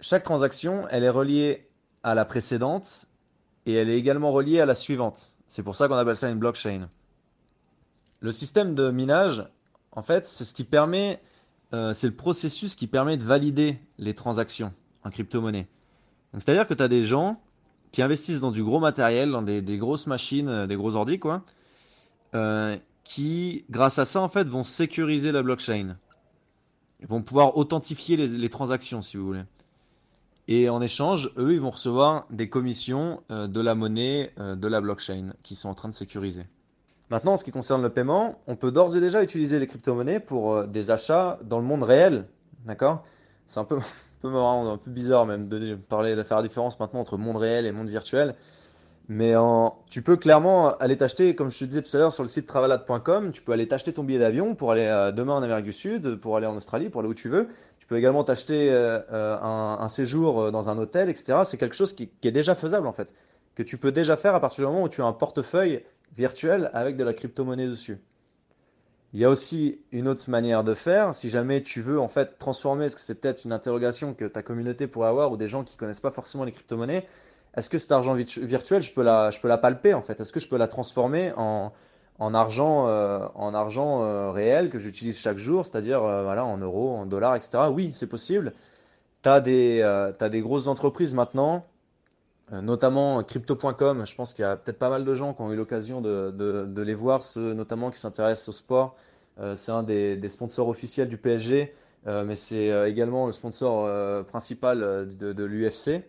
Chaque 0.00 0.22
transaction, 0.22 0.86
elle 0.90 1.02
est 1.02 1.08
reliée 1.08 1.66
à 2.02 2.14
la 2.14 2.26
précédente 2.26 3.06
et 3.64 3.72
elle 3.72 3.88
est 3.88 3.96
également 3.96 4.32
reliée 4.32 4.60
à 4.60 4.66
la 4.66 4.74
suivante. 4.74 5.38
C'est 5.46 5.62
pour 5.62 5.76
ça 5.76 5.88
qu'on 5.88 5.94
appelle 5.94 6.14
ça 6.14 6.28
une 6.28 6.38
blockchain. 6.38 6.90
Le 8.20 8.32
système 8.32 8.74
de 8.74 8.90
minage, 8.90 9.48
en 9.92 10.02
fait, 10.02 10.26
c'est 10.26 10.44
ce 10.44 10.52
qui 10.52 10.64
permet, 10.64 11.22
euh, 11.72 11.94
c'est 11.94 12.08
le 12.08 12.14
processus 12.14 12.74
qui 12.74 12.86
permet 12.86 13.16
de 13.16 13.24
valider 13.24 13.78
les 13.96 14.12
transactions 14.14 14.74
en 15.04 15.10
crypto-monnaie. 15.10 15.68
C'est-à-dire 16.38 16.66
que 16.66 16.74
tu 16.74 16.82
as 16.82 16.88
des 16.88 17.02
gens 17.02 17.40
qui 17.92 18.02
investissent 18.02 18.40
dans 18.40 18.50
du 18.50 18.64
gros 18.64 18.80
matériel, 18.80 19.30
dans 19.30 19.42
des, 19.42 19.62
grosses 19.78 20.06
machines, 20.06 20.48
euh, 20.48 20.66
des 20.66 20.76
gros 20.76 20.96
ordi, 20.96 21.18
quoi, 21.18 21.42
euh, 22.34 22.76
qui, 23.04 23.64
grâce 23.70 23.98
à 23.98 24.06
ça, 24.06 24.20
en 24.20 24.28
fait, 24.28 24.48
vont 24.48 24.64
sécuriser 24.64 25.30
la 25.30 25.42
blockchain. 25.42 25.96
Ils 27.00 27.06
vont 27.06 27.22
pouvoir 27.22 27.56
authentifier 27.56 28.16
les, 28.16 28.48
transactions, 28.48 29.02
si 29.02 29.16
vous 29.16 29.26
voulez. 29.26 29.42
Et 30.48 30.68
en 30.68 30.80
échange, 30.80 31.30
eux, 31.36 31.52
ils 31.52 31.60
vont 31.60 31.70
recevoir 31.70 32.26
des 32.30 32.48
commissions 32.48 33.22
euh, 33.30 33.46
de 33.46 33.60
la 33.60 33.74
monnaie 33.74 34.32
de 34.38 34.68
la 34.68 34.80
blockchain 34.80 35.34
qui 35.42 35.54
sont 35.54 35.68
en 35.68 35.74
train 35.74 35.88
de 35.88 35.94
sécuriser. 35.94 36.44
Maintenant, 37.10 37.32
en 37.32 37.36
ce 37.36 37.44
qui 37.44 37.50
concerne 37.50 37.82
le 37.82 37.90
paiement, 37.90 38.40
on 38.46 38.56
peut 38.56 38.72
d'ores 38.72 38.96
et 38.96 39.00
déjà 39.00 39.22
utiliser 39.22 39.58
les 39.58 39.66
crypto-monnaies 39.66 40.20
pour 40.20 40.64
des 40.64 40.90
achats 40.90 41.38
dans 41.44 41.58
le 41.58 41.66
monde 41.66 41.82
réel. 41.82 42.26
D'accord? 42.64 43.04
C'est 43.46 43.60
un 43.60 43.64
peu, 43.64 43.78
un 44.28 44.76
peu 44.76 44.90
bizarre 44.90 45.26
même 45.26 45.48
de 45.48 45.74
parler, 45.74 46.16
de 46.16 46.22
faire 46.22 46.38
la 46.38 46.42
différence 46.42 46.78
maintenant 46.80 47.00
entre 47.00 47.16
monde 47.16 47.36
réel 47.36 47.66
et 47.66 47.72
monde 47.72 47.88
virtuel. 47.88 48.34
Mais 49.08 49.34
en, 49.36 49.78
tu 49.90 50.02
peux 50.02 50.16
clairement 50.16 50.76
aller 50.78 50.96
t'acheter, 50.96 51.34
comme 51.34 51.50
je 51.50 51.58
te 51.58 51.64
disais 51.64 51.82
tout 51.82 51.94
à 51.96 52.00
l'heure, 52.00 52.12
sur 52.12 52.22
le 52.22 52.28
site 52.28 52.46
travelad.com, 52.46 53.32
tu 53.32 53.42
peux 53.42 53.52
aller 53.52 53.66
t'acheter 53.66 53.92
ton 53.92 54.04
billet 54.04 54.20
d'avion 54.20 54.54
pour 54.54 54.70
aller 54.70 54.86
euh, 54.86 55.10
demain 55.10 55.34
en 55.34 55.42
Amérique 55.42 55.64
du 55.64 55.72
Sud, 55.72 56.16
pour 56.16 56.36
aller 56.36 56.46
en 56.46 56.56
Australie, 56.56 56.88
pour 56.88 57.00
aller 57.00 57.10
où 57.10 57.14
tu 57.14 57.28
veux. 57.28 57.48
Tu 57.78 57.86
peux 57.86 57.96
également 57.96 58.22
t'acheter 58.22 58.70
euh, 58.70 59.00
euh, 59.12 59.36
un, 59.40 59.78
un 59.80 59.88
séjour 59.88 60.52
dans 60.52 60.70
un 60.70 60.78
hôtel, 60.78 61.10
etc. 61.10 61.40
C'est 61.44 61.58
quelque 61.58 61.74
chose 61.74 61.92
qui, 61.92 62.08
qui 62.08 62.28
est 62.28 62.32
déjà 62.32 62.54
faisable 62.54 62.86
en 62.86 62.92
fait, 62.92 63.12
que 63.56 63.62
tu 63.62 63.76
peux 63.76 63.92
déjà 63.92 64.16
faire 64.16 64.34
à 64.34 64.40
partir 64.40 64.64
du 64.64 64.72
moment 64.72 64.84
où 64.84 64.88
tu 64.88 65.02
as 65.02 65.04
un 65.04 65.12
portefeuille 65.12 65.84
virtuel 66.16 66.70
avec 66.72 66.96
de 66.96 67.04
la 67.04 67.12
crypto-monnaie 67.12 67.66
dessus. 67.66 67.98
Il 69.12 69.20
y 69.20 69.24
a 69.24 69.30
aussi 69.30 69.80
une 69.92 70.08
autre 70.08 70.28
manière 70.30 70.64
de 70.64 70.74
faire. 70.74 71.14
Si 71.14 71.28
jamais 71.28 71.62
tu 71.62 71.82
veux 71.82 72.00
en 72.00 72.08
fait 72.08 72.38
transformer, 72.38 72.86
est-ce 72.86 72.96
que 72.96 73.02
c'est 73.02 73.20
peut-être 73.20 73.44
une 73.44 73.52
interrogation 73.52 74.14
que 74.14 74.24
ta 74.24 74.42
communauté 74.42 74.86
pourrait 74.86 75.08
avoir 75.08 75.30
ou 75.32 75.36
des 75.36 75.48
gens 75.48 75.64
qui 75.64 75.76
connaissent 75.76 76.00
pas 76.00 76.10
forcément 76.10 76.44
les 76.44 76.52
crypto-monnaies, 76.52 77.06
est-ce 77.56 77.68
que 77.68 77.78
cet 77.78 77.92
argent 77.92 78.14
virtuel, 78.14 78.82
je 78.82 78.92
peux 78.92 79.02
la, 79.02 79.30
je 79.30 79.40
peux 79.40 79.48
la 79.48 79.58
palper 79.58 79.92
en 79.94 80.00
fait? 80.02 80.18
Est-ce 80.20 80.32
que 80.32 80.40
je 80.40 80.48
peux 80.48 80.56
la 80.56 80.68
transformer 80.68 81.32
en, 81.36 81.72
en 82.18 82.34
argent, 82.34 82.86
euh, 82.88 83.26
en 83.34 83.52
argent 83.52 84.02
euh, 84.02 84.30
réel 84.30 84.70
que 84.70 84.78
j'utilise 84.78 85.18
chaque 85.18 85.38
jour, 85.38 85.66
c'est-à-dire 85.66 86.02
euh, 86.02 86.22
voilà, 86.22 86.44
en 86.44 86.56
euros, 86.58 86.96
en 86.96 87.04
dollars, 87.06 87.36
etc. 87.36 87.64
Oui, 87.70 87.90
c'est 87.92 88.06
possible. 88.08 88.54
Tu 89.22 89.28
as 89.28 89.40
des, 89.40 89.80
t'as 90.18 90.28
des 90.28 90.40
grosses 90.40 90.66
entreprises 90.66 91.14
maintenant, 91.14 91.64
notamment 92.52 93.22
crypto.com. 93.22 94.04
Je 94.06 94.14
pense 94.14 94.34
qu'il 94.34 94.42
y 94.42 94.46
a 94.46 94.56
peut-être 94.56 94.78
pas 94.78 94.90
mal 94.90 95.04
de 95.04 95.14
gens 95.14 95.34
qui 95.34 95.42
ont 95.42 95.52
eu 95.52 95.56
l'occasion 95.56 96.00
de, 96.00 96.82
les 96.82 96.94
voir, 96.94 97.22
ceux 97.22 97.54
notamment 97.54 97.90
qui 97.90 97.98
s'intéressent 97.98 98.50
au 98.50 98.52
sport. 98.52 98.96
c'est 99.56 99.72
un 99.72 99.82
des, 99.82 100.28
sponsors 100.28 100.68
officiels 100.68 101.08
du 101.08 101.16
PSG, 101.16 101.72
mais 102.06 102.34
c'est 102.34 102.88
également 102.90 103.26
le 103.26 103.32
sponsor 103.32 104.24
principal 104.26 104.80
de, 105.16 105.44
l'UFC. 105.44 106.04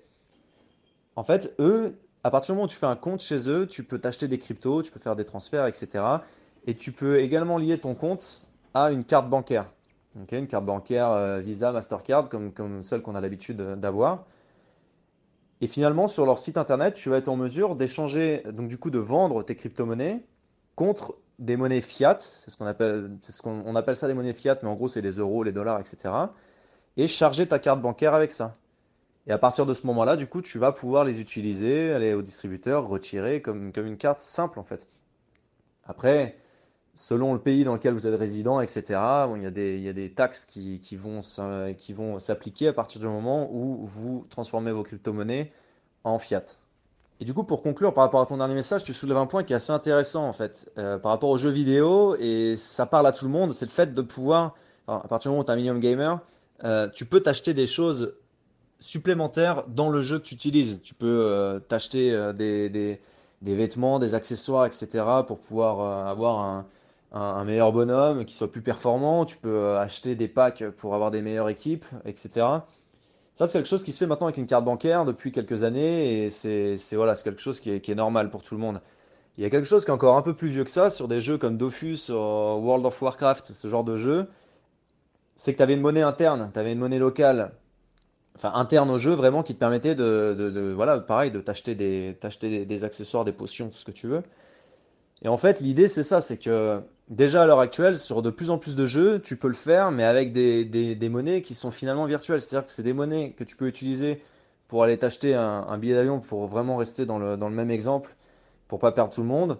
En 1.16 1.24
fait, 1.24 1.54
eux, 1.60 1.94
à 2.24 2.32
partir 2.32 2.54
du 2.54 2.58
moment 2.58 2.66
où 2.66 2.70
tu 2.70 2.78
fais 2.78 2.86
un 2.86 2.96
compte 2.96 3.22
chez 3.22 3.50
eux, 3.50 3.68
tu 3.68 3.84
peux 3.84 4.00
t'acheter 4.00 4.28
des 4.28 4.40
cryptos, 4.40 4.82
tu 4.82 4.92
peux 4.92 5.00
faire 5.00 5.16
des 5.16 5.26
transferts, 5.26 5.68
etc. 5.68 6.04
Et 6.66 6.76
tu 6.76 6.92
peux 6.92 7.20
également 7.20 7.58
lier 7.58 7.78
ton 7.78 7.96
compte 7.96 8.24
à 8.74 8.92
une 8.92 9.04
carte 9.04 9.30
bancaire. 9.30 9.70
une 10.32 10.48
carte 10.48 10.66
bancaire 10.66 11.10
euh, 11.12 11.40
Visa, 11.40 11.72
Mastercard, 11.72 12.30
comme, 12.30 12.54
comme 12.54 12.82
celle 12.82 13.02
qu'on 13.02 13.16
a 13.16 13.22
l'habitude 13.22 13.58
d'avoir. 13.58 14.26
Et 15.64 15.68
finalement, 15.68 16.08
sur 16.08 16.26
leur 16.26 16.40
site 16.40 16.58
internet, 16.58 16.94
tu 16.94 17.08
vas 17.08 17.16
être 17.16 17.30
en 17.30 17.38
mesure 17.38 17.78
d'échanger, 17.78 18.44
donc 18.52 18.68
du 18.68 18.78
coup 18.78 18.90
de 18.90 19.00
vendre 19.00 19.44
tes 19.44 19.56
crypto-monnaies 19.56 20.26
contre 20.76 21.14
des 21.40 21.56
monnaies 21.56 21.80
fiat. 21.80 22.18
C'est 22.20 22.52
ce 22.52 22.58
qu'on 22.58 22.66
appelle, 22.66 23.18
ce 23.22 23.32
ça 23.94 24.08
des 24.10 24.14
monnaies 24.14 24.34
fiat, 24.34 24.60
mais 24.62 24.68
en 24.68 24.74
gros 24.74 24.90
c'est 24.90 25.00
les 25.00 25.20
euros, 25.20 25.42
les 25.42 25.54
dollars, 25.54 25.80
etc. 25.80 26.14
Et 26.98 27.08
charger 27.08 27.48
ta 27.48 27.60
carte 27.60 27.80
bancaire 27.80 28.14
avec 28.14 28.34
ça. 28.34 28.58
Et 29.26 29.32
à 29.32 29.38
partir 29.38 29.66
de 29.66 29.74
ce 29.74 29.88
moment-là, 29.88 30.18
du 30.18 30.28
coup, 30.28 30.42
tu 30.42 30.60
vas 30.60 30.74
pouvoir 30.74 31.06
les 31.06 31.22
utiliser, 31.22 31.94
aller 31.94 32.14
au 32.14 32.22
distributeur, 32.22 32.86
retirer 32.86 33.42
comme, 33.42 33.72
comme 33.72 33.88
une 33.88 33.96
carte 33.96 34.20
simple 34.20 34.60
en 34.60 34.64
fait. 34.64 34.90
Après, 35.86 36.36
selon 36.94 37.34
le 37.34 37.40
pays 37.40 37.64
dans 37.64 37.74
lequel 37.74 37.94
vous 37.94 38.06
êtes 38.06 38.20
résident, 38.20 38.62
etc., 38.62 39.00
il, 39.36 39.44
y 39.44 39.48
a 39.90 39.94
des, 39.94 40.12
taxes 40.16 40.46
qui, 40.46 40.96
vont, 40.96 41.22
s'appliquer 42.20 42.68
à 42.68 42.74
partir 42.74 43.02
du 43.02 43.08
moment 43.08 43.50
où 43.52 43.86
vous 43.86 44.26
transformez 44.30 44.72
vos 44.72 44.84
crypto-monnaies 44.84 45.52
en 46.04 46.20
fiat. 46.20 46.44
Et 47.20 47.26
du 47.26 47.34
coup, 47.34 47.44
pour 47.44 47.64
conclure 47.64 47.94
par 47.94 48.04
rapport 48.04 48.22
à 48.22 48.26
ton 48.26 48.38
dernier 48.38 48.54
message, 48.54 48.84
tu 48.84 48.94
soulèves 48.94 49.18
un 49.18 49.26
point 49.26 49.44
qui 49.44 49.54
est 49.54 49.56
assez 49.56 49.72
intéressant 49.72 50.28
en 50.28 50.34
fait, 50.34 50.72
euh, 50.78 50.98
par 50.98 51.12
rapport 51.12 51.30
aux 51.30 51.38
jeux 51.38 51.52
vidéo, 51.52 52.16
et 52.20 52.56
ça 52.58 52.86
parle 52.86 53.08
à 53.08 53.12
tout 53.12 53.26
le 53.26 53.32
monde, 53.32 53.54
c'est 53.54 53.66
le 53.66 53.72
fait 53.72 53.94
de 53.94 54.02
pouvoir, 54.02 54.56
à 54.88 55.08
partir 55.08 55.30
du 55.30 55.36
moment 55.36 55.42
où 55.42 55.46
tu 55.46 55.52
es 55.52 55.54
un 55.54 55.58
million 55.58 55.78
gamer, 55.78 56.20
euh, 56.64 56.90
tu 56.90 57.06
peux 57.06 57.22
t'acheter 57.22 57.54
des 57.54 57.68
choses 57.68 58.16
supplémentaires 58.80 59.64
dans 59.68 59.90
le 59.90 60.02
jeu 60.02 60.20
que 60.20 60.26
tu 60.26 60.36
utilises. 60.36 60.82
Tu 60.84 60.94
peux 60.94 61.26
euh, 61.26 61.60
t'acheter 61.60 62.12
des, 62.36 62.70
des, 62.70 63.00
vêtements, 63.42 64.00
des 64.00 64.16
accessoires, 64.16 64.66
etc. 64.66 64.88
pour 65.26 65.40
pouvoir 65.40 66.08
avoir 66.08 66.40
un, 66.40 66.66
un, 67.14 67.44
meilleur 67.44 67.72
bonhomme 67.72 68.26
qui 68.26 68.36
soit 68.36 68.52
plus 68.52 68.62
performant. 68.62 69.26
Tu 69.26 69.38
peux 69.38 69.78
acheter 69.78 70.16
des 70.16 70.28
packs 70.28 70.64
pour 70.72 70.96
avoir 70.96 71.12
des 71.12 71.22
meilleures 71.22 71.50
équipes, 71.50 71.86
etc. 72.06 72.46
Ça, 73.36 73.48
c'est 73.48 73.58
quelque 73.58 73.68
chose 73.68 73.84
qui 73.84 73.92
se 73.92 73.98
fait 74.00 74.08
maintenant 74.08 74.28
avec 74.28 74.38
une 74.38 74.46
carte 74.46 74.66
bancaire 74.66 75.06
depuis 75.06 75.32
quelques 75.32 75.64
années 75.64 76.26
et 76.26 76.30
c'est 76.30 76.78
voilà, 76.94 77.16
quelque 77.16 77.42
chose 77.42 77.60
qui 77.60 77.72
est, 77.72 77.96
normal 77.96 78.30
pour 78.30 78.42
tout 78.42 78.56
le 78.56 78.62
monde. 78.62 78.82
Il 79.38 79.44
y 79.44 79.48
a 79.48 79.50
quelque 79.50 79.66
chose 79.66 79.86
qui 79.86 79.92
est 79.92 79.94
encore 79.94 80.18
un 80.18 80.22
peu 80.22 80.36
plus 80.36 80.50
vieux 80.50 80.64
que 80.64 80.70
ça 80.70 80.90
sur 80.90 81.08
des 81.08 81.20
jeux 81.22 81.38
comme 81.40 81.58
Dofus, 81.58 82.10
World 82.10 82.86
of 82.86 83.02
Warcraft, 83.02 83.52
ce 83.52 83.68
genre 83.68 83.84
de 83.84 83.98
jeu. 83.98 84.28
C'est 85.36 85.54
que 85.54 85.58
tu 85.58 85.64
avais 85.64 85.74
une 85.74 85.82
monnaie 85.82 86.04
interne, 86.04 86.52
tu 86.54 86.60
avais 86.60 86.74
une 86.74 86.80
monnaie 86.80 87.00
locale 87.00 87.54
enfin 88.36 88.52
interne 88.56 88.90
au 88.90 88.98
jeu 88.98 89.12
vraiment 89.12 89.44
qui 89.44 89.54
te 89.54 89.60
permettait 89.60 89.96
de, 89.96 90.34
de, 90.34 90.72
voilà 90.72 91.00
pareil 91.00 91.32
de 91.32 91.40
t'acheter 91.40 91.76
des 91.76 92.18
des, 92.42 92.66
des, 92.66 92.84
accessoires 92.84 93.26
des 93.26 93.32
potions 93.32 93.70
tout 93.70 93.78
ce 93.78 93.86
que 93.86 93.92
tu 93.92 94.08
veux 94.08 94.24
et 95.22 95.28
en 95.28 95.38
fait 95.38 95.60
l'idée 95.62 95.88
c'est 95.88 96.04
ça 96.04 96.20
c'est 96.20 96.38
que 96.38 96.82
déjà 97.10 97.44
à 97.44 97.46
l'heure 97.46 97.60
actuelle 97.60 97.98
sur 97.98 98.22
de 98.22 98.30
plus 98.30 98.50
en 98.50 98.58
plus 98.58 98.76
de 98.76 98.86
jeux 98.86 99.20
tu 99.22 99.38
peux 99.38 99.48
le 99.48 99.54
faire 99.54 99.92
mais 99.92 100.04
avec 100.04 100.34
des, 100.34 100.66
des, 100.66 101.10
monnaies 101.10 101.42
qui 101.42 101.54
sont 101.54 101.72
finalement 101.72 102.06
virtuelles. 102.06 102.42
C'est 102.42 102.56
à 102.56 102.60
dire 102.60 102.68
que 102.68 102.74
c'est 102.74 102.84
des 102.84 102.94
monnaies 102.94 103.32
que 103.32 103.44
tu 103.44 103.56
peux 103.56 103.68
utiliser 103.68 104.22
pour 104.68 104.84
aller 104.84 104.98
t'acheter 104.98 105.36
un, 105.36 105.78
billet 105.78 105.96
d'avion 105.96 106.20
pour 106.20 106.48
vraiment 106.48 106.78
rester 106.78 107.06
dans 107.06 107.20
le, 107.20 107.38
dans 107.38 107.50
le 107.50 107.56
même 107.56 107.72
exemple 107.72 108.16
pour 108.68 108.80
pas 108.80 108.92
perdre 108.92 109.14
tout 109.14 109.22
le 109.22 109.28
monde. 109.28 109.60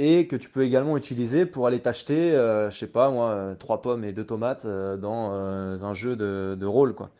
Et 0.00 0.26
que 0.26 0.34
tu 0.34 0.50
peux 0.50 0.64
également 0.64 0.96
utiliser 0.96 1.46
pour 1.46 1.68
aller 1.68 1.80
t'acheter 1.80 2.32
euh, 2.32 2.68
je 2.70 2.78
sais 2.78 2.88
pas 2.88 3.10
moi 3.10 3.54
trois 3.60 3.80
pommes 3.80 4.04
et 4.04 4.12
deux 4.12 4.24
tomates 4.24 4.64
euh, 4.64 4.96
dans 4.96 5.32
euh, 5.34 5.82
un 5.82 5.94
jeu 5.94 6.16
de, 6.16 6.56
de 6.58 6.66
rôle 6.66 6.94
quoi. 6.94 7.10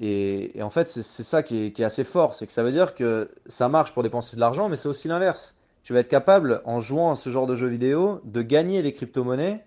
Et, 0.00 0.62
en 0.62 0.70
fait, 0.70 0.88
c'est 0.88 1.02
ça 1.02 1.42
qui 1.42 1.66
est, 1.66 1.80
assez 1.80 2.04
fort, 2.04 2.32
c'est 2.32 2.46
que 2.46 2.52
ça 2.52 2.62
veut 2.62 2.70
dire 2.70 2.94
que 2.94 3.28
ça 3.44 3.68
marche 3.68 3.92
pour 3.92 4.02
dépenser 4.02 4.36
de 4.36 4.40
l'argent, 4.40 4.70
mais 4.70 4.76
c'est 4.76 4.88
aussi 4.88 5.08
l'inverse. 5.08 5.59
Tu 5.82 5.92
vas 5.92 6.00
être 6.00 6.08
capable, 6.08 6.62
en 6.64 6.80
jouant 6.80 7.10
à 7.10 7.16
ce 7.16 7.30
genre 7.30 7.46
de 7.46 7.54
jeu 7.54 7.68
vidéo, 7.68 8.20
de 8.24 8.42
gagner 8.42 8.82
des 8.82 8.92
crypto-monnaies 8.92 9.64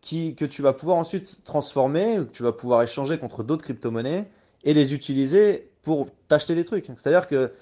qui, 0.00 0.36
que 0.36 0.44
tu 0.44 0.62
vas 0.62 0.72
pouvoir 0.72 0.98
ensuite 0.98 1.42
transformer, 1.44 2.18
que 2.18 2.32
tu 2.32 2.42
vas 2.42 2.52
pouvoir 2.52 2.82
échanger 2.82 3.18
contre 3.18 3.42
d'autres 3.42 3.64
crypto-monnaies 3.64 4.28
et 4.64 4.74
les 4.74 4.94
utiliser 4.94 5.70
pour 5.82 6.08
t'acheter 6.28 6.54
des 6.54 6.64
trucs. 6.64 6.86
C'est-à-dire 6.86 7.26
que 7.26 7.52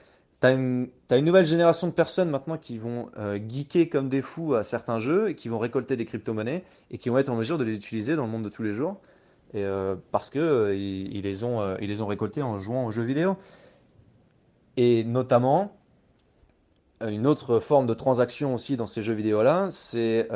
tu 0.40 0.46
as 0.46 0.52
une, 0.52 0.90
nouvelle 1.24 1.46
génération 1.46 1.86
de 1.86 1.92
personnes 1.92 2.30
maintenant 2.30 2.58
qui 2.58 2.78
vont 2.78 3.08
euh, 3.18 3.38
geeker 3.48 3.88
comme 3.88 4.08
des 4.08 4.20
fous 4.20 4.54
à 4.54 4.62
certains 4.62 4.98
jeux 4.98 5.30
et 5.30 5.34
qui 5.34 5.48
vont 5.48 5.58
récolter 5.58 5.96
des 5.96 6.04
crypto-monnaies 6.04 6.64
et 6.90 6.98
qui 6.98 7.08
vont 7.08 7.18
être 7.18 7.30
en 7.30 7.36
mesure 7.36 7.56
de 7.56 7.64
les 7.64 7.76
utiliser 7.76 8.16
dans 8.16 8.26
le 8.26 8.30
monde 8.30 8.44
de 8.44 8.48
tous 8.48 8.62
les 8.62 8.72
jours 8.72 9.00
euh, 9.54 9.96
parce 10.10 10.30
que 10.30 10.38
euh, 10.38 10.76
ils, 10.76 11.22
les 11.22 11.44
ont, 11.44 11.76
ils 11.78 11.88
les 11.88 12.00
ont 12.00 12.06
récoltés 12.06 12.42
en 12.42 12.58
jouant 12.58 12.86
aux 12.86 12.90
jeux 12.90 13.04
vidéo. 13.04 13.36
Et 14.76 15.04
notamment, 15.04 15.76
une 17.08 17.26
autre 17.26 17.60
forme 17.60 17.86
de 17.86 17.94
transaction 17.94 18.54
aussi 18.54 18.76
dans 18.76 18.86
ces 18.86 19.02
jeux 19.02 19.14
vidéo-là, 19.14 19.68
c'est 19.70 20.28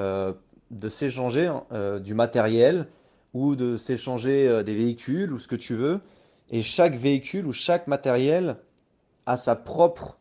de 0.70 0.88
s'échanger 0.88 1.52
du 2.00 2.14
matériel 2.14 2.86
ou 3.34 3.56
de 3.56 3.76
s'échanger 3.76 4.62
des 4.64 4.74
véhicules 4.74 5.32
ou 5.32 5.38
ce 5.38 5.48
que 5.48 5.56
tu 5.56 5.74
veux. 5.74 6.00
Et 6.50 6.62
chaque 6.62 6.94
véhicule 6.94 7.46
ou 7.46 7.52
chaque 7.52 7.86
matériel 7.86 8.56
a 9.26 9.36
sa 9.36 9.56
propre 9.56 10.18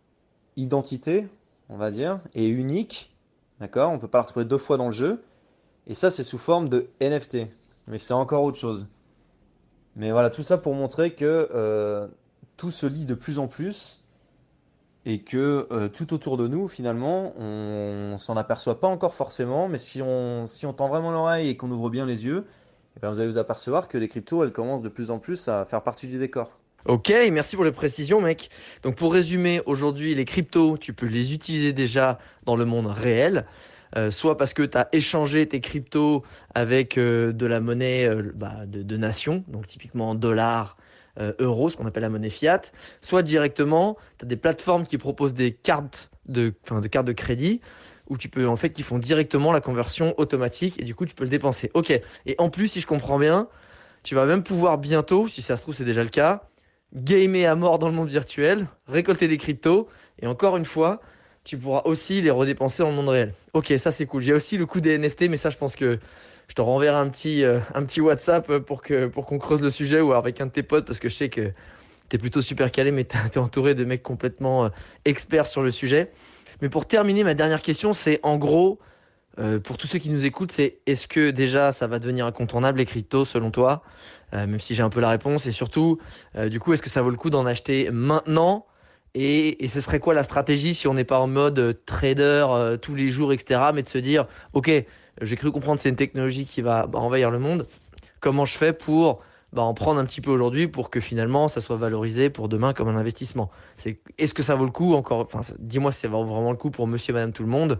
identité, 0.55 1.27
on 1.69 1.77
va 1.77 1.91
dire, 1.91 2.19
et 2.33 2.47
unique. 2.47 3.15
D'accord? 3.59 3.91
On 3.91 3.99
peut 3.99 4.07
pas 4.07 4.19
la 4.19 4.23
retrouver 4.23 4.45
deux 4.45 4.57
fois 4.57 4.77
dans 4.77 4.87
le 4.87 4.91
jeu. 4.93 5.23
Et 5.87 5.93
ça, 5.93 6.11
c'est 6.11 6.23
sous 6.23 6.37
forme 6.37 6.69
de 6.69 6.89
NFT 7.01 7.47
mais 7.87 7.97
c'est 7.97 8.13
encore 8.13 8.43
autre 8.43 8.57
chose. 8.57 8.87
Mais 9.95 10.11
voilà, 10.11 10.29
tout 10.29 10.43
ça 10.43 10.57
pour 10.57 10.75
montrer 10.75 11.13
que 11.13 11.49
euh, 11.53 12.07
tout 12.57 12.71
se 12.71 12.85
lit 12.85 13.05
de 13.05 13.15
plus 13.15 13.39
en 13.39 13.47
plus 13.47 14.01
et 15.09 15.19
que 15.19 15.67
euh, 15.71 15.87
tout 15.87 16.13
autour 16.13 16.35
de 16.35 16.49
nous, 16.49 16.67
finalement, 16.67 17.33
on, 17.39 18.17
s'en 18.17 18.35
aperçoit 18.35 18.81
pas 18.81 18.89
encore 18.89 19.13
forcément, 19.13 19.69
mais 19.69 19.77
si 19.77 20.01
on, 20.01 20.45
tend 20.75 20.89
vraiment 20.89 21.11
l'oreille 21.11 21.47
et 21.47 21.55
qu'on 21.55 21.71
ouvre 21.71 21.89
bien 21.89 22.05
les 22.05 22.25
yeux, 22.25 22.43
eh 22.97 22.99
bien 22.99 23.09
vous 23.09 23.21
allez 23.21 23.29
vous 23.29 23.37
apercevoir 23.37 23.87
que 23.87 23.97
les 23.97 24.09
cryptos, 24.09 24.43
elles 24.43 24.51
commencent 24.51 24.81
de 24.81 24.89
plus 24.89 25.09
en 25.09 25.17
plus 25.17 25.47
à 25.47 25.63
faire 25.63 25.81
partie 25.81 26.07
du 26.07 26.19
décor. 26.19 26.51
Ok, 26.85 27.13
merci 27.31 27.55
pour 27.55 27.63
les 27.63 27.71
précisions, 27.71 28.19
mec. 28.19 28.49
Donc 28.83 28.95
pour 28.95 29.13
résumer, 29.13 29.61
aujourd'hui, 29.65 30.13
les 30.13 30.25
cryptos, 30.25 30.77
tu 30.77 30.91
peux 30.91 31.05
les 31.05 31.33
utiliser 31.33 31.71
déjà 31.71 32.19
dans 32.43 32.57
le 32.57 32.65
monde 32.65 32.87
réel. 32.87 33.45
Euh, 33.95 34.11
soit 34.11 34.37
parce 34.37 34.53
que 34.53 34.63
tu 34.63 34.77
as 34.77 34.89
échangé 34.91 35.47
tes 35.47 35.61
cryptos 35.61 36.23
avec 36.53 36.97
euh, 36.97 37.31
de 37.31 37.45
la 37.45 37.61
monnaie 37.61 38.13
bah, 38.35 38.65
de, 38.65 38.83
de, 38.83 38.97
nation, 38.97 39.45
donc 39.47 39.67
typiquement 39.67 40.13
dollars, 40.15 40.75
euros, 41.39 41.69
ce 41.69 41.77
qu'on 41.77 41.85
appelle 41.85 42.03
la 42.03 42.09
monnaie 42.09 42.29
fiat, 42.29 42.61
soit 43.01 43.23
directement, 43.23 43.97
tu 44.17 44.25
as 44.25 44.27
des 44.27 44.37
plateformes 44.37 44.85
qui 44.85 44.97
proposent 44.97 45.33
des 45.33 45.51
cartes 45.51 46.11
de, 46.27 46.53
de 46.69 46.87
cartes 46.87 47.07
de 47.07 47.13
crédit 47.13 47.61
où 48.09 48.17
tu 48.17 48.29
peux 48.29 48.47
en 48.47 48.55
fait 48.55 48.69
qui 48.69 48.83
font 48.83 48.99
directement 48.99 49.51
la 49.51 49.61
conversion 49.61 50.13
automatique 50.17 50.79
et 50.79 50.83
du 50.83 50.95
coup 50.95 51.05
tu 51.05 51.15
peux 51.15 51.23
le 51.23 51.29
dépenser. 51.29 51.71
Ok. 51.73 51.91
Et 52.25 52.35
en 52.37 52.49
plus, 52.49 52.69
si 52.69 52.81
je 52.81 52.87
comprends 52.87 53.19
bien, 53.19 53.47
tu 54.03 54.15
vas 54.15 54.25
même 54.25 54.43
pouvoir 54.43 54.77
bientôt, 54.77 55.27
si 55.27 55.41
ça 55.41 55.57
se 55.57 55.61
trouve 55.61 55.75
c'est 55.75 55.83
déjà 55.83 56.03
le 56.03 56.09
cas, 56.09 56.43
gamer 56.93 57.45
à 57.45 57.55
mort 57.55 57.79
dans 57.79 57.89
le 57.89 57.93
monde 57.93 58.09
virtuel, 58.09 58.67
récolter 58.87 59.27
des 59.27 59.37
cryptos 59.37 59.87
et 60.19 60.27
encore 60.27 60.57
une 60.57 60.65
fois, 60.65 61.01
tu 61.43 61.57
pourras 61.57 61.83
aussi 61.85 62.21
les 62.21 62.31
redépenser 62.31 62.83
en 62.83 62.91
monde 62.91 63.09
réel. 63.09 63.33
Ok, 63.53 63.73
ça 63.77 63.91
c'est 63.91 64.05
cool. 64.05 64.21
J'ai 64.21 64.33
aussi 64.33 64.57
le 64.57 64.65
coup 64.65 64.81
des 64.81 64.97
NFT, 64.97 65.29
mais 65.29 65.37
ça 65.37 65.49
je 65.49 65.57
pense 65.57 65.75
que 65.75 65.99
je 66.47 66.53
te 66.53 66.61
renverrai 66.61 66.97
un 66.97 67.09
petit, 67.09 67.43
euh, 67.43 67.59
WhatsApp 67.99 68.59
pour 68.59 68.81
que 68.81 69.07
pour 69.07 69.25
qu'on 69.25 69.37
creuse 69.37 69.61
le 69.61 69.69
sujet 69.69 69.99
ou 69.99 70.13
avec 70.13 70.39
un 70.41 70.45
de 70.45 70.51
tes 70.51 70.63
potes 70.63 70.85
parce 70.85 70.99
que 70.99 71.09
je 71.09 71.15
sais 71.15 71.29
que 71.29 71.51
t'es 72.09 72.17
plutôt 72.17 72.41
super 72.41 72.71
calé, 72.71 72.91
mais 72.91 73.03
t'es 73.05 73.37
entouré 73.37 73.75
de 73.75 73.85
mecs 73.85 74.03
complètement 74.03 74.65
euh, 74.65 74.69
experts 75.05 75.47
sur 75.47 75.63
le 75.63 75.71
sujet. 75.71 76.11
Mais 76.61 76.69
pour 76.69 76.85
terminer, 76.85 77.23
ma 77.23 77.33
dernière 77.33 77.61
question, 77.61 77.93
c'est 77.93 78.19
en 78.23 78.37
gros, 78.37 78.79
euh, 79.39 79.59
pour 79.59 79.77
tous 79.77 79.87
ceux 79.87 79.99
qui 79.99 80.09
nous 80.09 80.25
écoutent, 80.25 80.51
c'est 80.51 80.79
est-ce 80.85 81.07
que 81.07 81.29
déjà 81.29 81.71
ça 81.71 81.85
va 81.87 81.99
devenir 81.99 82.25
incontournable 82.25 82.79
les 82.79 82.85
cryptos 82.85 83.25
selon 83.25 83.51
toi? 83.51 83.83
Euh, 84.33 84.47
Même 84.47 84.59
si 84.59 84.73
j'ai 84.73 84.83
un 84.83 84.89
peu 84.89 84.99
la 84.99 85.09
réponse. 85.09 85.45
Et 85.45 85.51
surtout, 85.51 85.99
du 86.49 86.59
coup, 86.59 86.73
est-ce 86.73 86.81
que 86.81 86.89
ça 86.89 87.01
vaut 87.01 87.11
le 87.11 87.17
coup 87.17 87.29
d'en 87.29 87.45
acheter 87.45 87.89
maintenant? 87.91 88.65
Et, 89.13 89.63
et, 89.63 89.67
ce 89.67 89.81
serait 89.81 89.99
quoi 89.99 90.13
la 90.13 90.23
stratégie 90.23 90.75
si 90.75 90.87
on 90.87 90.93
n'est 90.93 91.05
pas 91.05 91.19
en 91.19 91.27
mode 91.27 91.79
trader 91.85 92.45
tous 92.81 92.93
les 92.93 93.09
jours, 93.09 93.33
etc. 93.33 93.71
Mais 93.73 93.81
de 93.81 93.89
se 93.89 93.97
dire, 93.97 94.27
ok, 94.53 94.69
j'ai 95.21 95.35
cru 95.35 95.51
comprendre 95.51 95.79
c'est 95.81 95.89
une 95.89 95.95
technologie 95.95 96.45
qui 96.45 96.61
va 96.61 96.87
bah, 96.87 96.99
envahir 96.99 97.31
le 97.31 97.39
monde. 97.39 97.67
Comment 98.19 98.45
je 98.45 98.57
fais 98.57 98.73
pour 98.73 99.21
bah, 99.53 99.61
en 99.61 99.73
prendre 99.73 99.99
un 99.99 100.05
petit 100.05 100.21
peu 100.21 100.31
aujourd'hui 100.31 100.67
pour 100.67 100.89
que 100.89 100.99
finalement 100.99 101.47
ça 101.47 101.61
soit 101.61 101.77
valorisé 101.77 102.29
pour 102.29 102.49
demain 102.49 102.73
comme 102.73 102.87
un 102.87 102.97
investissement? 102.97 103.49
Est-ce 104.17 104.33
que 104.33 104.43
ça 104.43 104.55
vaut 104.55 104.65
le 104.65 104.71
coup 104.71 104.93
encore? 104.93 105.27
Dis-moi 105.59 105.91
si 105.91 106.01
ça 106.01 106.07
vaut 106.07 106.25
vraiment 106.25 106.51
le 106.51 106.57
coup 106.57 106.71
pour 106.71 106.87
Monsieur, 106.87 107.13
Madame, 107.13 107.33
tout 107.33 107.43
le 107.43 107.49
monde. 107.49 107.79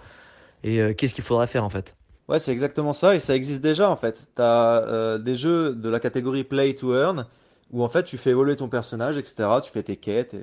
Et 0.63 0.81
euh, 0.81 0.93
qu'est-ce 0.93 1.13
qu'il 1.13 1.23
faudrait 1.23 1.47
faire 1.47 1.63
en 1.63 1.69
fait? 1.69 1.95
Ouais, 2.27 2.39
c'est 2.39 2.51
exactement 2.51 2.91
ça 2.91 3.15
et 3.15 3.19
ça 3.19 3.35
existe 3.35 3.61
déjà 3.61 3.89
en 3.89 3.95
fait. 3.95 4.29
Tu 4.35 4.41
as 4.41 4.83
euh, 4.87 5.17
des 5.17 5.35
jeux 5.35 5.75
de 5.75 5.89
la 5.89 5.99
catégorie 5.99 6.43
Play 6.43 6.73
to 6.73 6.93
Earn 6.93 7.25
où 7.71 7.83
en 7.83 7.89
fait 7.89 8.03
tu 8.03 8.17
fais 8.17 8.31
évoluer 8.31 8.55
ton 8.55 8.69
personnage, 8.69 9.17
etc. 9.17 9.47
Tu 9.63 9.71
fais 9.71 9.83
tes 9.83 9.95
quêtes 9.95 10.35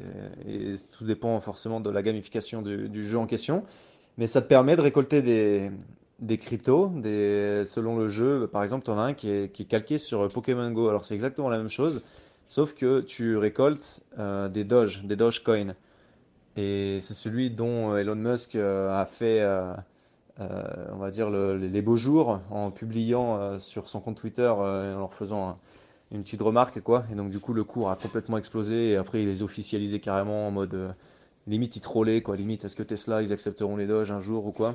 et, 0.47 0.75
tout 0.97 1.05
dépend 1.05 1.41
forcément 1.41 1.81
de 1.81 1.91
la 1.91 2.03
gamification 2.03 2.63
du, 2.63 3.05
jeu 3.05 3.19
en 3.19 3.27
question. 3.27 3.65
Mais 4.17 4.27
ça 4.27 4.41
te 4.41 4.47
permet 4.47 4.77
de 4.77 4.81
récolter 4.81 5.23
des, 5.23 5.71
des 6.21 6.39
cryptos, 6.39 6.93
selon 7.03 7.97
le 7.97 8.09
jeu. 8.09 8.47
Par 8.47 8.63
exemple, 8.63 8.85
tu 8.85 8.91
en 8.91 8.99
as 8.99 9.03
un 9.03 9.15
qui 9.15 9.31
est, 9.31 9.69
calqué 9.69 9.99
sur 9.99 10.29
Pokémon 10.29 10.71
Go. 10.71 10.89
Alors 10.89 11.05
c'est 11.05 11.15
exactement 11.15 11.49
la 11.49 11.59
même 11.59 11.69
chose, 11.69 12.03
sauf 12.49 12.75
que 12.75 13.01
tu 13.01 13.37
récoltes 13.37 14.05
euh, 14.19 14.49
des 14.49 14.65
Doge, 14.65 15.03
des 15.05 15.17
Dogecoin. 15.17 15.75
Et 16.57 16.99
c'est 17.01 17.15
celui 17.15 17.51
dont 17.51 17.97
Elon 17.97 18.15
Musk 18.15 18.55
euh, 18.55 19.01
a 19.01 19.07
fait, 19.07 19.41
euh, 19.41 19.75
on 20.39 20.99
va 20.99 21.11
dire, 21.11 21.31
les 21.31 21.83
beaux 21.83 21.97
jours 21.97 22.41
en 22.51 22.71
publiant 22.71 23.59
sur 23.59 23.89
son 23.89 24.01
compte 24.01 24.17
Twitter, 24.17 24.49
en 24.49 24.99
leur 24.99 25.15
faisant 25.15 25.59
une 26.13 26.23
petite 26.23 26.43
remarque, 26.43 26.81
quoi. 26.81 27.05
Et 27.11 27.17
donc 27.17 27.31
du 27.31 27.41
coup, 27.41 27.55
le 27.55 27.65
cours 27.65 27.91
a 27.91 27.97
complètement 27.97 28.39
explosé. 28.39 28.91
Et 28.91 28.97
après, 28.97 29.23
il 29.23 29.29
les 29.29 29.43
officialisé 29.43 30.01
carrément 30.01 30.47
en 30.47 30.51
mode 30.53 30.95
limite, 31.47 31.77
il 31.77 31.81
trollait, 31.81 32.23
quoi. 32.23 32.37
Limite, 32.37 32.65
est-ce 32.65 32.77
que 32.77 32.85
Tesla, 32.85 33.23
ils 33.23 33.33
accepteront 33.33 33.77
les 33.77 33.87
Doge 33.87 34.13
un 34.13 34.21
jour 34.21 34.47
ou 34.47 34.53
quoi? 34.53 34.75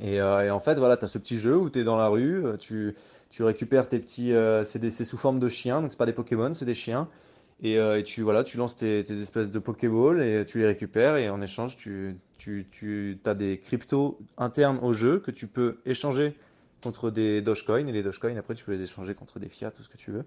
Euh, 0.00 0.42
et, 0.42 0.50
en 0.50 0.60
fait, 0.60 0.76
voilà, 0.76 0.96
tu 0.96 1.04
as 1.04 1.08
ce 1.08 1.18
petit 1.18 1.38
jeu 1.38 1.56
où 1.56 1.70
tu 1.70 1.80
es 1.80 1.84
dans 1.84 1.96
la 1.96 2.08
rue, 2.08 2.44
euh, 2.44 2.56
tu, 2.56 2.94
récupères 3.40 3.88
tes 3.88 3.98
petits. 3.98 4.32
Euh, 4.32 4.64
c'est 4.64 5.04
sous 5.04 5.16
forme 5.16 5.38
de 5.38 5.48
chiens, 5.48 5.80
donc 5.82 5.90
c'est 5.90 5.98
pas 5.98 6.06
des 6.06 6.12
Pokémon, 6.12 6.52
c'est 6.54 6.64
des 6.64 6.74
chiens. 6.74 7.08
Et, 7.64 7.78
tu, 8.04 8.22
voilà, 8.22 8.42
tu 8.42 8.56
lances 8.56 8.76
tes, 8.76 9.00
espèces 9.00 9.50
de 9.50 9.60
Pokéballs 9.60 10.20
et 10.20 10.44
tu 10.44 10.58
les 10.58 10.66
récupères 10.66 11.16
et 11.16 11.30
en 11.30 11.40
échange, 11.40 11.76
tu, 11.76 12.18
as 13.24 13.34
des 13.34 13.58
cryptos 13.58 14.18
internes 14.36 14.80
au 14.82 14.92
jeu 14.92 15.20
que 15.20 15.30
tu 15.30 15.46
peux 15.46 15.78
échanger 15.86 16.34
contre 16.82 17.10
des 17.10 17.40
Dogecoin 17.40 17.86
et 17.86 17.92
les 17.92 18.02
Dogecoin, 18.02 18.36
après, 18.36 18.54
tu 18.54 18.64
peux 18.64 18.72
les 18.72 18.82
échanger 18.82 19.14
contre 19.14 19.38
des 19.38 19.48
fiat, 19.48 19.70
tout 19.70 19.84
ce 19.84 19.88
que 19.88 19.96
tu 19.96 20.10
veux. 20.10 20.24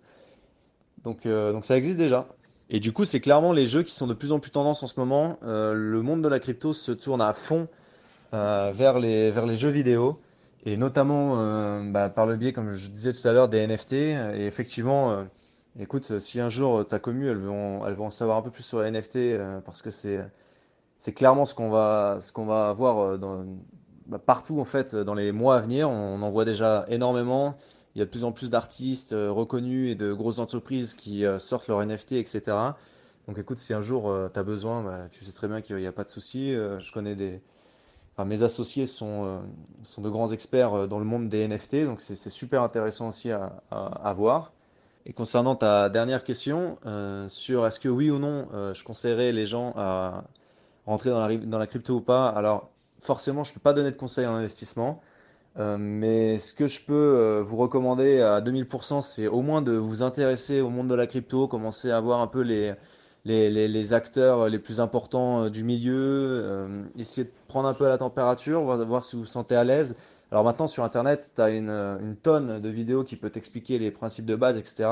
Donc, 1.04 1.28
donc 1.28 1.66
ça 1.66 1.76
existe 1.76 1.98
déjà. 1.98 2.26
Et 2.70 2.80
du 2.80 2.94
coup, 2.94 3.04
c'est 3.04 3.20
clairement 3.20 3.52
les 3.52 3.66
jeux 3.66 3.84
qui 3.84 3.94
sont 3.94 4.08
de 4.08 4.14
plus 4.14 4.32
en 4.32 4.40
plus 4.40 4.52
tendance 4.52 4.82
en 4.82 4.88
ce 4.88 4.98
moment. 4.98 5.38
le 5.42 6.02
monde 6.02 6.22
de 6.22 6.30
la 6.30 6.40
crypto 6.40 6.72
se 6.72 6.94
tourne 6.94 7.20
à 7.20 7.34
fond 7.34 7.68
vers, 8.74 9.00
les, 9.00 9.32
vers 9.32 9.46
les 9.46 9.56
jeux 9.56 9.70
vidéo 9.70 10.20
et 10.66 10.78
notamment 10.78 11.40
euh, 11.40 11.82
bah, 11.92 12.10
par 12.10 12.26
le 12.26 12.36
biais, 12.36 12.52
comme 12.52 12.72
je 12.72 12.90
disais 12.90 13.14
tout 13.14 13.28
à 13.28 13.34
l'heure, 13.34 13.50
des 13.50 13.66
NFT. 13.66 13.94
Et 13.94 14.46
effectivement, 14.46 15.12
euh, 15.12 15.24
écoute, 15.80 16.20
si 16.20 16.40
un 16.42 16.50
jour 16.50 16.86
ta 16.88 17.00
commu, 17.00 17.30
elle 17.30 17.38
veut 17.38 17.52
en, 17.52 17.86
elle 17.88 17.94
veut 17.94 18.02
en 18.02 18.10
savoir 18.10 18.38
un 18.38 18.42
peu 18.42 18.52
plus 18.52 18.64
sur 18.64 18.82
les 18.82 18.92
NFT, 18.92 19.38
parce 19.64 19.82
que 19.82 19.92
c'est 19.92 20.20
c'est 20.98 21.14
clairement 21.14 21.46
ce 21.46 21.54
qu'on 21.56 21.70
va 21.70 22.20
ce 22.22 22.32
qu'on 22.32 22.46
va 22.46 22.70
avoir 22.70 23.18
bah, 24.08 24.20
partout 24.20 24.60
en 24.60 24.66
fait 24.66 24.96
dans 24.96 25.14
les 25.14 25.32
mois 25.32 25.58
à 25.58 25.62
venir. 25.62 25.90
On, 25.90 26.22
en 26.22 26.32
voit 26.32 26.46
déjà 26.46 26.86
énormément. 26.90 27.58
Il 27.96 28.00
y 28.00 28.02
a 28.02 28.06
de 28.06 28.10
plus 28.10 28.24
en 28.26 28.32
plus 28.32 28.50
d'artistes 28.50 29.12
reconnus 29.14 29.92
et 29.92 29.96
de 29.96 30.14
grosses 30.14 30.40
entreprises 30.40 30.96
qui 30.96 31.24
sortent 31.40 31.68
leurs 31.68 31.86
NFT, 31.86 32.14
etc. 32.14 32.42
Donc 33.28 33.38
écoute, 33.38 33.60
si 33.60 33.74
un 33.74 33.82
jour 33.82 34.14
tu 34.34 34.40
as 34.40 34.44
besoin, 34.44 34.84
bah, 34.84 35.08
tu 35.12 35.24
sais 35.24 35.34
très 35.34 35.48
bien 35.48 35.62
qu'il 35.62 35.78
n'y 35.78 35.88
a 35.88 35.92
pas 35.92 36.04
de 36.04 36.10
souci. 36.10 36.54
je 36.54 36.92
connais 36.92 37.16
des, 37.16 37.42
mes 38.24 38.44
associés 38.44 38.86
sont, 38.86 39.26
euh, 39.26 39.40
sont 39.84 40.02
de 40.02 40.10
grands 40.10 40.32
experts 40.32 40.74
euh, 40.74 40.88
dans 40.88 41.00
le 41.00 41.06
monde 41.06 41.28
des 41.28 41.46
NFT, 41.48 41.86
donc 41.86 42.00
c'est 42.00 42.16
super 42.30 42.62
intéressant 42.62 43.10
aussi 43.10 43.32
à, 43.32 44.14
voir. 44.16 44.54
Et 45.06 45.12
concernant 45.12 45.56
ta 45.56 45.90
dernière 45.90 46.24
question 46.24 46.78
euh, 46.86 47.28
sur 47.28 47.68
est-ce 47.68 47.80
que 47.80 47.90
oui 47.90 48.10
ou 48.10 48.18
non 48.18 48.48
je 48.74 48.84
conseillerais 48.84 49.32
les 49.34 49.46
gens 49.46 49.74
à 49.76 50.24
rentrer 50.86 51.10
dans 51.10 51.28
la, 51.28 51.36
dans 51.36 51.60
la 51.60 51.68
crypto 51.68 51.96
ou 51.96 52.02
pas, 52.02 52.30
alors 52.30 52.70
forcément 53.00 53.44
je 53.44 53.52
ne 53.52 53.56
peux 53.56 53.60
pas 53.60 53.74
donner 53.74 53.92
de 53.92 53.98
conseils 53.98 54.26
en 54.26 54.36
investissement, 54.36 55.02
mais 55.58 56.40
ce 56.40 56.54
que 56.54 56.68
je 56.68 56.86
peux 56.86 57.40
vous 57.46 57.58
recommander 57.58 58.22
à 58.22 58.40
2000%, 58.40 59.02
c'est 59.02 59.28
au 59.28 59.42
moins 59.42 59.62
de 59.62 59.74
vous 59.74 60.04
intéresser 60.04 60.62
au 60.62 60.70
monde 60.70 60.88
de 60.88 60.96
la 60.96 61.06
crypto, 61.06 61.48
commencer 61.48 61.92
à 61.92 62.00
voir 62.00 62.22
un 62.22 62.28
peu 62.28 62.42
les, 62.42 62.74
les, 63.26 63.50
les, 63.50 63.68
les, 63.68 63.94
acteurs 63.94 64.48
les 64.50 64.60
plus 64.60 64.80
importants 64.80 65.46
euh, 65.46 65.50
du 65.50 65.64
milieu, 65.64 65.94
euh, 65.96 66.84
essayer 66.98 67.26
de 67.26 67.32
prendre 67.48 67.68
un 67.68 67.74
peu 67.74 67.88
la 67.88 67.98
température, 67.98 68.62
voir, 68.62 69.04
si 69.04 69.16
vous 69.16 69.24
vous 69.24 69.28
sentez 69.28 69.56
à 69.56 69.64
l'aise. 69.64 69.98
Alors 70.32 70.44
maintenant 70.44 70.68
sur 70.68 70.84
Internet, 70.84 71.32
tu 71.36 71.42
as 71.42 71.50
une, 71.50 71.70
euh, 71.70 72.00
une, 72.00 72.16
tonne 72.16 72.60
de 72.60 72.70
vidéos 72.70 73.04
qui 73.04 73.16
peut 73.16 73.30
t'expliquer 73.32 73.80
les 73.80 73.92
principes 73.92 74.26
de 74.26 74.36
base, 74.36 74.58
etc. 74.58 74.90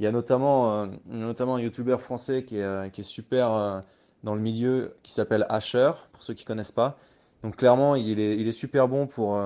Il 0.00 0.04
y 0.04 0.06
a 0.06 0.12
notamment, 0.12 0.86
notamment 1.06 1.56
un 1.56 1.60
YouTuber 1.60 1.98
français 1.98 2.44
qui 2.44 2.58
est, 2.58 2.90
qui 2.92 3.00
est 3.00 3.04
super 3.04 3.82
dans 4.22 4.36
le 4.36 4.40
milieu, 4.40 4.94
qui 5.02 5.10
s'appelle 5.10 5.44
Asher, 5.48 5.90
pour 6.12 6.22
ceux 6.22 6.34
qui 6.34 6.44
connaissent 6.44 6.70
pas. 6.70 6.96
Donc 7.42 7.56
clairement, 7.56 7.96
il 7.96 8.20
est, 8.20 8.36
il 8.36 8.46
est 8.46 8.52
super 8.52 8.86
bon 8.86 9.08
pour, 9.08 9.42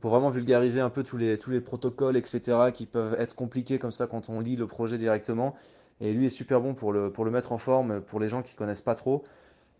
pour 0.00 0.10
vraiment 0.10 0.30
vulgariser 0.30 0.80
un 0.80 0.88
peu 0.88 1.02
tous 1.02 1.18
les, 1.18 1.36
tous 1.36 1.50
les 1.50 1.60
protocoles, 1.60 2.16
etc., 2.16 2.40
qui 2.72 2.86
peuvent 2.86 3.14
être 3.20 3.34
compliqués 3.34 3.78
comme 3.78 3.90
ça 3.90 4.06
quand 4.06 4.30
on 4.30 4.40
lit 4.40 4.56
le 4.56 4.66
projet 4.66 4.96
directement. 4.96 5.54
Et 6.02 6.12
lui 6.12 6.26
est 6.26 6.30
super 6.30 6.60
bon 6.60 6.74
pour 6.74 6.92
le, 6.92 7.12
pour 7.12 7.24
le 7.24 7.30
mettre 7.30 7.52
en 7.52 7.58
forme 7.58 8.00
pour 8.00 8.18
les 8.18 8.28
gens 8.28 8.42
qui 8.42 8.56
connaissent 8.56 8.82
pas 8.82 8.96
trop. 8.96 9.24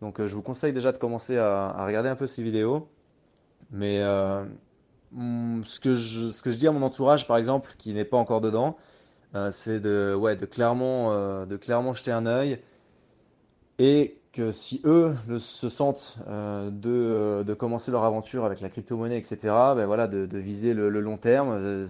Donc 0.01 0.21
euh, 0.21 0.29
je 0.29 0.37
vous 0.37 0.43
conseille 0.43 0.73
déjà 0.73 0.93
de 0.93 0.97
commencer 0.97 1.37
à, 1.37 1.85
regarder 1.85 2.09
un 2.09 2.15
peu 2.17 2.29
ces 2.29 2.45
vidéos. 2.45 2.89
Mais 3.73 3.99
euh, 4.01 4.45
mm, 5.11 5.63
ce, 5.65 5.81
que 5.81 5.95
je, 5.95 6.29
ce 6.29 6.43
que 6.43 6.53
je 6.53 6.59
dis 6.59 6.69
à 6.69 6.73
mon 6.73 6.83
entourage, 6.83 7.27
par 7.27 7.39
exemple, 7.39 7.71
qui 7.77 7.93
n'est 7.93 8.05
pas 8.05 8.17
encore 8.19 8.41
dedans, 8.41 8.77
euh, 9.35 9.51
c'est 9.51 9.81
de, 9.81 10.15
ouais, 10.15 10.37
de, 10.37 10.47
clairement, 10.47 11.45
de 11.45 11.57
clairement 11.57 11.93
jeter 11.93 12.13
un 12.13 12.27
œil. 12.27 12.61
Et 13.79 14.21
que 14.33 14.53
si 14.53 14.81
eux 14.85 15.15
se 15.39 15.69
sentent 15.69 16.21
de, 16.29 17.43
de, 17.43 17.55
commencer 17.55 17.91
leur 17.91 18.05
aventure 18.05 18.45
avec 18.45 18.61
la 18.61 18.69
crypto-monnaie, 18.69 19.19
etc., 19.19 19.39
ben 19.43 19.87
voilà, 19.87 20.07
de, 20.07 20.39
viser 20.39 20.73
le, 20.73 20.89
le, 20.89 21.01
long 21.01 21.17
terme. 21.17 21.87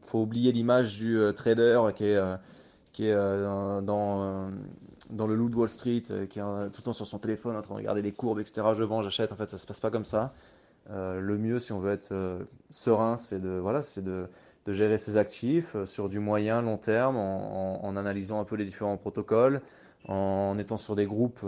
faut 0.00 0.22
oublier 0.22 0.50
l'image 0.50 0.96
du 0.98 1.20
trader 1.36 1.80
qui 1.94 2.06
est 2.06 2.18
qui 2.92 3.08
est 3.08 3.12
euh, 3.12 3.80
dans, 3.80 4.22
euh, 4.22 4.50
dans 5.10 5.26
le 5.26 5.34
loup 5.34 5.48
de 5.48 5.56
Wall 5.56 5.68
Street, 5.68 6.02
euh, 6.10 6.26
qui 6.26 6.38
est 6.38 6.42
tout 6.42 6.80
le 6.80 6.82
temps 6.82 6.92
sur 6.92 7.06
son 7.06 7.18
téléphone 7.18 7.56
en 7.56 7.62
train 7.62 7.74
de 7.74 7.80
regarder 7.80 8.02
les 8.02 8.12
courbes, 8.12 8.40
etc. 8.40 8.62
Je 8.76 8.82
vends, 8.82 9.02
j'achète. 9.02 9.32
En 9.32 9.36
fait, 9.36 9.50
ça 9.50 9.58
se 9.58 9.66
passe 9.66 9.80
pas 9.80 9.90
comme 9.90 10.04
ça. 10.04 10.32
le 10.88 11.38
mieux, 11.38 11.58
si 11.58 11.72
on 11.72 11.80
veut 11.80 11.92
être 11.92 12.12
serein, 12.70 13.16
c'est 13.16 13.40
de, 13.40 13.58
voilà, 13.58 13.80
de, 13.96 14.26
de, 14.66 14.72
gérer 14.72 14.98
ses 14.98 15.16
actifs 15.16 15.76
sur 15.84 16.08
du 16.08 16.18
moyen, 16.18 16.62
long 16.62 16.78
terme, 16.78 17.16
en, 17.16 17.96
analysant 17.96 18.40
un 18.40 18.44
peu 18.44 18.56
les 18.56 18.64
différents 18.64 18.96
protocoles, 18.96 19.60
en 20.08 20.58
étant 20.58 20.76
sur 20.76 20.96
des 20.96 21.06
groupes 21.06 21.44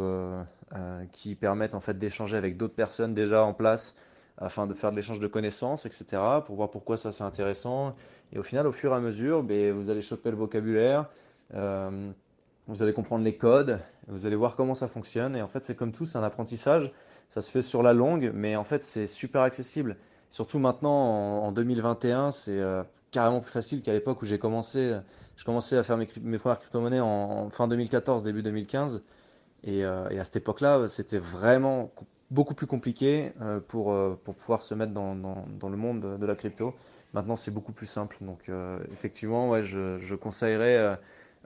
qui 1.12 1.34
permettent 1.34 1.74
en 1.74 1.80
fait 1.80 1.98
d'échanger 1.98 2.36
avec 2.36 2.56
d'autres 2.56 2.74
personnes 2.74 3.14
déjà 3.14 3.44
en 3.44 3.52
place 3.52 3.96
afin 4.38 4.66
de 4.66 4.74
faire 4.74 4.90
de 4.90 4.96
l'échange 4.96 5.20
de 5.20 5.26
connaissances, 5.26 5.86
etc., 5.86 6.04
pour 6.44 6.56
voir 6.56 6.70
pourquoi 6.70 6.96
ça 6.96 7.12
c'est 7.12 7.24
intéressant. 7.24 7.94
Et 8.32 8.38
au 8.38 8.42
final, 8.42 8.66
au 8.66 8.72
fur 8.72 8.92
et 8.92 8.96
à 8.96 9.00
mesure, 9.00 9.42
ben, 9.42 9.72
vous 9.72 9.90
allez 9.90 10.00
choper 10.00 10.30
le 10.30 10.36
vocabulaire, 10.36 11.06
vous 11.52 12.82
allez 12.82 12.92
comprendre 12.92 13.24
les 13.24 13.36
codes, 13.36 13.80
vous 14.08 14.26
allez 14.26 14.36
voir 14.36 14.56
comment 14.56 14.74
ça 14.74 14.88
fonctionne. 14.88 15.36
Et 15.36 15.42
en 15.42 15.48
fait, 15.48 15.64
c'est 15.64 15.76
comme 15.76 15.92
tout, 15.92 16.06
c'est 16.06 16.18
un 16.18 16.22
apprentissage. 16.22 16.92
Ça 17.28 17.40
se 17.40 17.50
fait 17.50 17.62
sur 17.62 17.82
la 17.82 17.92
longue, 17.92 18.30
mais 18.34 18.56
en 18.56 18.64
fait, 18.64 18.84
c'est 18.84 19.06
super 19.06 19.42
accessible. 19.42 19.96
Surtout 20.30 20.58
maintenant, 20.58 21.42
en, 21.44 21.52
2021, 21.52 22.30
c'est 22.30 22.58
euh, 22.58 22.82
carrément 23.10 23.40
plus 23.40 23.50
facile 23.50 23.82
qu'à 23.82 23.92
l'époque 23.92 24.22
où 24.22 24.26
j'ai 24.26 24.38
commencé. 24.38 24.96
Je 25.36 25.44
commençais 25.44 25.76
à 25.76 25.82
faire 25.82 25.96
mes, 25.96 26.06
premières 26.38 26.58
crypto-monnaies 26.58 27.00
en, 27.00 27.50
fin 27.50 27.68
2014, 27.68 28.22
début 28.22 28.42
2015. 28.42 29.02
Et, 29.64 29.84
euh, 29.84 30.08
et 30.10 30.18
à 30.18 30.24
cette 30.24 30.36
époque-là, 30.36 30.88
c'était 30.88 31.18
vraiment 31.18 31.90
beaucoup 32.30 32.54
plus 32.54 32.66
compliqué 32.66 33.32
pour, 33.68 33.94
pour 34.24 34.34
pouvoir 34.34 34.62
se 34.62 34.74
mettre 34.74 34.92
dans, 34.92 35.14
dans, 35.14 35.68
le 35.68 35.76
monde 35.76 36.18
de 36.18 36.26
la 36.26 36.34
crypto. 36.34 36.74
Maintenant, 37.12 37.36
c'est 37.36 37.50
beaucoup 37.50 37.72
plus 37.72 37.86
simple. 37.86 38.16
Donc, 38.22 38.50
effectivement, 38.90 39.50
ouais, 39.50 39.62
je 39.62 40.14
conseillerais 40.14 40.96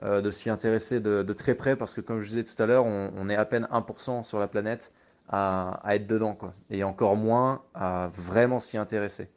euh, 0.03 0.21
de 0.21 0.29
s'y 0.29 0.49
intéresser 0.49 0.99
de, 0.99 1.23
très 1.33 1.55
près 1.55 1.75
parce 1.75 1.93
que 1.93 2.01
comme 2.01 2.19
je 2.19 2.29
disais 2.29 2.43
tout 2.43 2.61
à 2.61 2.65
l'heure, 2.65 2.85
on, 2.85 3.29
est 3.29 3.35
à 3.35 3.45
peine 3.45 3.67
1% 3.71 4.23
sur 4.23 4.39
la 4.39 4.47
planète 4.47 4.93
à, 5.29 5.81
être 5.89 6.07
dedans 6.07 6.35
quoi, 6.35 6.53
et 6.69 6.83
encore 6.83 7.15
moins 7.15 7.63
à 7.73 8.09
vraiment 8.13 8.59
s'y 8.59 8.77
intéresser. 8.77 9.29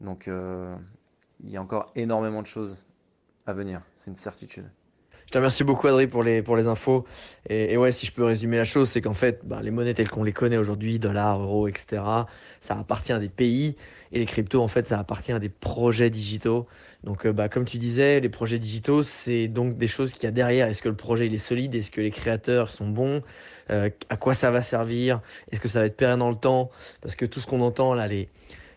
Donc 0.00 0.28
euh, 0.28 0.74
il 1.42 1.50
y 1.50 1.56
a 1.56 1.62
encore 1.62 1.90
énormément 1.96 2.42
de 2.42 2.46
choses 2.46 2.84
à 3.46 3.52
venir, 3.54 3.80
c'est 3.96 4.10
une 4.10 4.16
certitude. 4.16 4.70
Te 5.34 5.38
remercie 5.38 5.64
beaucoup 5.64 5.88
Adri 5.88 6.06
pour 6.06 6.22
les, 6.22 6.42
pour 6.42 6.56
les 6.56 6.68
infos. 6.68 7.04
Et, 7.48 7.76
ouais, 7.76 7.90
si 7.90 8.06
je 8.06 8.12
peux 8.12 8.22
résumer 8.22 8.56
la 8.56 8.62
chose, 8.62 8.88
c'est 8.88 9.00
qu'en 9.00 9.14
fait, 9.14 9.40
bah, 9.42 9.58
les 9.64 9.72
monnaies 9.72 9.92
telles 9.92 10.08
qu'on 10.08 10.22
les 10.22 10.32
connaît 10.32 10.58
aujourd'hui, 10.58 11.00
dollars, 11.00 11.42
euros, 11.42 11.66
etc., 11.66 12.02
ça 12.60 12.78
appartient 12.78 13.12
à 13.12 13.18
des 13.18 13.28
pays. 13.28 13.74
Et 14.12 14.20
les 14.20 14.26
cryptos, 14.26 14.62
en 14.62 14.68
fait, 14.68 14.86
ça 14.86 14.96
appartient 14.96 15.32
à 15.32 15.40
des 15.40 15.48
projets 15.48 16.08
digitaux. 16.08 16.68
Donc, 17.02 17.26
bah, 17.26 17.48
comme 17.48 17.64
tu 17.64 17.78
disais, 17.78 18.20
les 18.20 18.28
projets 18.28 18.60
digitaux, 18.60 19.02
c'est 19.02 19.48
donc 19.48 19.76
des 19.76 19.88
choses 19.88 20.12
qu'il 20.12 20.22
y 20.22 20.26
a 20.28 20.30
derrière. 20.30 20.68
Est-ce 20.68 20.82
que 20.82 20.88
le 20.88 20.94
projet 20.94 21.26
il 21.26 21.34
est 21.34 21.38
solide? 21.38 21.74
Est-ce 21.74 21.90
que 21.90 22.00
les 22.00 22.12
créateurs 22.12 22.70
sont 22.70 22.86
bons? 22.86 23.20
Euh, 23.72 23.90
À 24.10 24.16
quoi 24.16 24.34
ça 24.34 24.52
va 24.52 24.62
servir? 24.62 25.20
Est-ce 25.50 25.60
que 25.60 25.66
ça 25.66 25.80
va 25.80 25.86
être 25.86 25.96
pérenne 25.96 26.20
dans 26.20 26.30
le 26.30 26.36
temps? 26.36 26.70
Parce 27.00 27.16
que 27.16 27.26
tout 27.26 27.40
ce 27.40 27.48
qu'on 27.48 27.60
entend 27.60 27.92
là, 27.92 28.06
les, 28.06 28.28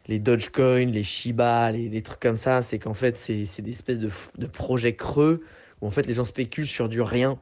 les 0.08 0.18
Dogecoin, 0.18 0.88
les 0.88 1.04
Shiba, 1.04 1.72
les, 1.72 2.02
trucs 2.02 2.20
comme 2.20 2.38
ça, 2.38 2.64
c'est 2.64 2.80
qu'en 2.80 2.96
fait, 2.96 3.16
c'est 3.16 3.62
des 3.62 3.70
espèces 3.70 4.00
de, 4.00 4.10
de 4.40 4.48
projets 4.48 4.96
creux 4.96 5.44
où 5.82 5.88
en 5.88 5.92
fait 5.92 6.06
les 6.06 6.14
gens 6.14 6.26
spéculent 6.26 6.68
sur 6.68 6.90
du 6.90 7.02
rien. 7.02 7.40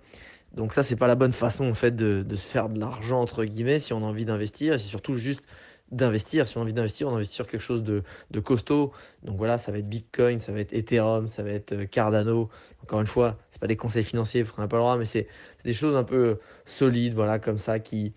Donc 0.53 0.73
ça, 0.73 0.83
c'est 0.83 0.95
pas 0.95 1.07
la 1.07 1.15
bonne 1.15 1.33
façon 1.33 1.69
en 1.69 1.73
fait 1.73 1.95
de, 1.95 2.23
de 2.23 2.35
se 2.35 2.47
faire 2.47 2.69
de 2.69 2.79
l'argent 2.79 3.19
entre 3.21 3.43
guillemets 3.43 3.79
si 3.79 3.93
on 3.93 3.97
a 3.97 4.05
envie 4.05 4.25
d'investir. 4.25 4.79
C'est 4.79 4.87
surtout 4.87 5.17
juste 5.17 5.43
d'investir. 5.91 6.47
Si 6.47 6.57
on 6.57 6.61
a 6.61 6.63
envie 6.63 6.73
d'investir, 6.73 7.07
on 7.07 7.15
investit 7.15 7.35
sur 7.35 7.47
quelque 7.47 7.61
chose 7.61 7.83
de, 7.83 8.03
de, 8.31 8.39
costaud. 8.39 8.91
Donc 9.23 9.37
voilà, 9.37 9.57
ça 9.57 9.71
va 9.71 9.79
être 9.79 9.89
Bitcoin, 9.89 10.39
ça 10.39 10.51
va 10.51 10.59
être 10.59 10.73
Ethereum, 10.73 11.27
ça 11.27 11.43
va 11.43 11.51
être 11.51 11.73
euh, 11.73 11.85
Cardano. 11.85 12.49
Encore 12.83 13.01
une 13.01 13.07
fois, 13.07 13.37
c'est 13.49 13.59
pas 13.59 13.67
des 13.67 13.77
conseils 13.77 14.03
financiers 14.03 14.43
parce 14.43 14.55
qu'on 14.55 14.61
n'a 14.61 14.67
pas 14.67 14.77
le 14.77 14.81
droit, 14.81 14.97
mais 14.97 15.05
c'est 15.05 15.27
des 15.63 15.73
choses 15.73 15.95
un 15.95 16.03
peu 16.03 16.39
solides, 16.65 17.13
voilà, 17.13 17.39
comme 17.39 17.59
ça, 17.59 17.79
qui, 17.79 18.13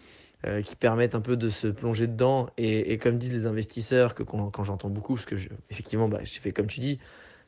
euh, 0.46 0.62
qui 0.62 0.76
permettent 0.76 1.14
un 1.14 1.20
peu 1.20 1.36
de 1.36 1.48
se 1.48 1.66
plonger 1.66 2.06
dedans. 2.06 2.48
Et, 2.56 2.98
comme 2.98 3.18
disent 3.18 3.34
les 3.34 3.46
investisseurs, 3.46 4.14
que 4.14 4.22
quand, 4.22 4.62
j'entends 4.64 4.90
beaucoup, 4.90 5.14
parce 5.14 5.26
que 5.26 5.36
effectivement, 5.70 6.08
bah, 6.08 6.20
je 6.24 6.38
fais 6.40 6.52
comme 6.52 6.66
tu 6.66 6.80
dis, 6.80 6.98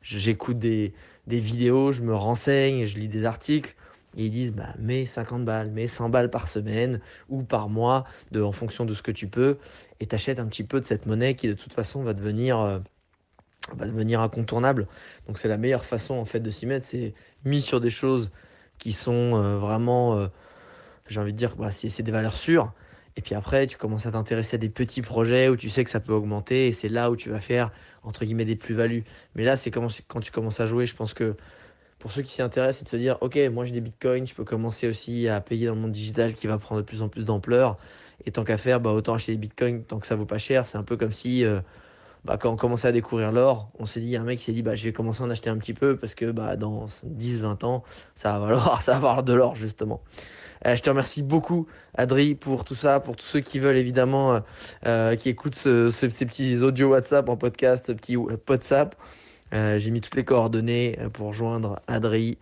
j'écoute 0.02 0.59
des, 0.59 0.92
des 1.26 1.40
vidéos, 1.40 1.92
je 1.92 2.02
me 2.02 2.14
renseigne, 2.14 2.85
je 2.85 2.98
lis 2.98 3.09
des 3.09 3.24
articles. 3.24 3.74
Et 4.16 4.24
ils 4.24 4.30
disent, 4.30 4.52
bah, 4.52 4.74
mets 4.78 5.06
50 5.06 5.44
balles, 5.44 5.70
mets 5.70 5.87
100 5.87 6.09
balles 6.09 6.30
par 6.30 6.48
semaine 6.48 7.00
ou 7.28 7.42
par 7.42 7.68
mois, 7.68 8.04
de, 8.33 8.42
en 8.42 8.50
fonction 8.50 8.85
de 8.85 8.92
ce 8.92 9.02
que 9.02 9.12
tu 9.12 9.28
peux, 9.28 9.59
et 10.00 10.06
t'achètes 10.06 10.40
un 10.40 10.46
petit 10.46 10.64
peu 10.64 10.80
de 10.80 10.85
cette 10.85 11.06
monnaie 11.06 11.35
qui, 11.35 11.46
de 11.46 11.54
toute 11.54 11.72
façon, 11.72 12.02
va 12.02 12.12
devenir, 12.12 12.59
euh, 12.59 12.80
va 13.76 13.87
devenir 13.87 14.20
incontournable. 14.20 14.88
Donc, 15.28 15.38
c'est 15.38 15.46
la 15.46 15.59
meilleure 15.59 15.85
façon, 15.85 16.14
en 16.14 16.24
fait, 16.24 16.40
de 16.40 16.50
s'y 16.50 16.66
mettre. 16.66 16.87
C'est 16.87 17.14
mis 17.44 17.62
sur 17.62 17.80
des 17.80 17.90
choses 17.90 18.30
qui 18.78 18.92
sont 18.92 19.37
euh, 19.37 19.59
vraiment, 19.59 20.18
euh, 20.18 20.26
j'ai 21.06 21.20
envie 21.20 21.33
de 21.33 21.38
dire, 21.38 21.54
bah, 21.54 21.70
c'est 21.70 22.02
des 22.02 22.12
valeurs 22.12 22.37
sûres. 22.37 22.72
Et 23.16 23.22
puis 23.22 23.35
après, 23.35 23.66
tu 23.66 23.76
commences 23.76 24.06
à 24.06 24.12
t'intéresser 24.12 24.56
à 24.56 24.59
des 24.59 24.68
petits 24.68 25.02
projets 25.02 25.48
où 25.48 25.56
tu 25.56 25.68
sais 25.68 25.85
que 25.85 25.90
ça 25.90 26.00
peut 26.00 26.12
augmenter, 26.12 26.68
et 26.68 26.72
c'est 26.72 26.88
là 26.88 27.11
où 27.11 27.16
tu 27.16 27.30
vas 27.30 27.40
faire, 27.40 27.70
entre 28.02 28.24
guillemets, 28.24 28.44
des 28.44 28.56
plus-values. 28.56 29.04
Mais 29.34 29.44
là, 29.44 29.56
c'est 29.56 29.70
quand 29.70 30.20
tu 30.20 30.32
commences 30.32 30.60
à 30.60 30.66
jouer, 30.66 30.86
je 30.86 30.94
pense 30.94 31.14
que 31.14 31.34
pour 31.98 32.12
ceux 32.12 32.22
qui 32.22 32.32
s'y 32.32 32.42
intéressent, 32.42 32.78
c'est 32.78 32.84
de 32.84 32.90
se 32.90 32.96
dire, 32.96 33.18
ok, 33.20 33.38
moi 33.52 33.64
j'ai 33.66 33.72
des 33.72 33.82
bitcoins, 33.82 34.26
je 34.26 34.34
peux 34.34 34.44
commencer 34.44 34.88
aussi 34.88 35.28
à 35.28 35.40
payer 35.40 35.66
dans 35.66 35.74
le 35.74 35.80
monde 35.80 35.92
digital 35.92 36.34
qui 36.34 36.46
va 36.46 36.58
prendre 36.58 36.80
de 36.80 36.86
plus 36.86 37.02
en 37.02 37.08
plus 37.08 37.24
d'ampleur. 37.24 37.76
Et 38.26 38.32
tant 38.32 38.42
qu'à 38.44 38.58
faire, 38.58 38.80
bah, 38.80 38.90
autant 38.90 39.14
acheter 39.14 39.32
des 39.32 39.38
bitcoins 39.38 39.84
tant 39.84 39.98
que 39.98 40.06
ça 40.06 40.16
vaut 40.16 40.26
pas 40.26 40.38
cher. 40.38 40.64
C'est 40.64 40.78
un 40.78 40.82
peu 40.82 40.96
comme 40.96 41.12
si, 41.12 41.44
euh, 41.44 41.60
bah, 42.24 42.37
quand 42.37 42.50
on 42.50 42.56
commençait 42.56 42.88
à 42.88 42.92
découvrir 42.92 43.33
l'or, 43.33 43.70
on 43.78 43.87
s'est 43.87 44.00
dit, 44.00 44.16
un 44.16 44.24
mec 44.24 44.42
s'est 44.42 44.52
dit, 44.52 44.62
bah, 44.62 44.74
je 44.74 44.85
vais 44.85 44.92
commencer 44.92 45.22
à 45.22 45.26
en 45.26 45.30
acheter 45.30 45.48
un 45.50 45.56
petit 45.56 45.74
peu 45.74 45.96
parce 45.96 46.14
que 46.14 46.30
bah, 46.30 46.56
dans 46.56 46.87
10-20 46.87 47.64
ans, 47.64 47.83
ça 48.14 48.33
va 48.33 48.46
valoir, 48.46 48.83
ça 48.83 48.92
va 48.92 48.98
valoir 48.98 49.22
de 49.22 49.33
l'or, 49.33 49.54
justement. 49.54 50.02
Euh, 50.66 50.76
je 50.76 50.83
te 50.83 50.90
remercie 50.90 51.22
beaucoup, 51.22 51.66
Adri, 51.94 52.35
pour 52.35 52.64
tout 52.64 52.74
ça, 52.74 53.00
pour 53.00 53.16
tous 53.16 53.24
ceux 53.24 53.40
qui 53.40 53.59
veulent 53.59 53.78
évidemment, 53.78 54.35
euh, 54.35 54.40
euh 54.87 55.16
qui 55.16 55.30
écoutent 55.30 55.54
ce, 55.54 55.90
ces 55.90 56.09
petits 56.26 56.59
audios 56.59 56.88
WhatsApp 56.88 57.28
en 57.28 57.37
podcast, 57.37 57.92
petits 57.94 58.16
WhatsApp. 58.16 58.94
Euh, 59.52 59.78
j'ai 59.78 59.90
mis 59.90 60.00
toutes 60.00 60.14
les 60.14 60.24
coordonnées 60.24 60.98
pour 61.12 61.33
joindre 61.33 61.80
Adri 61.87 62.38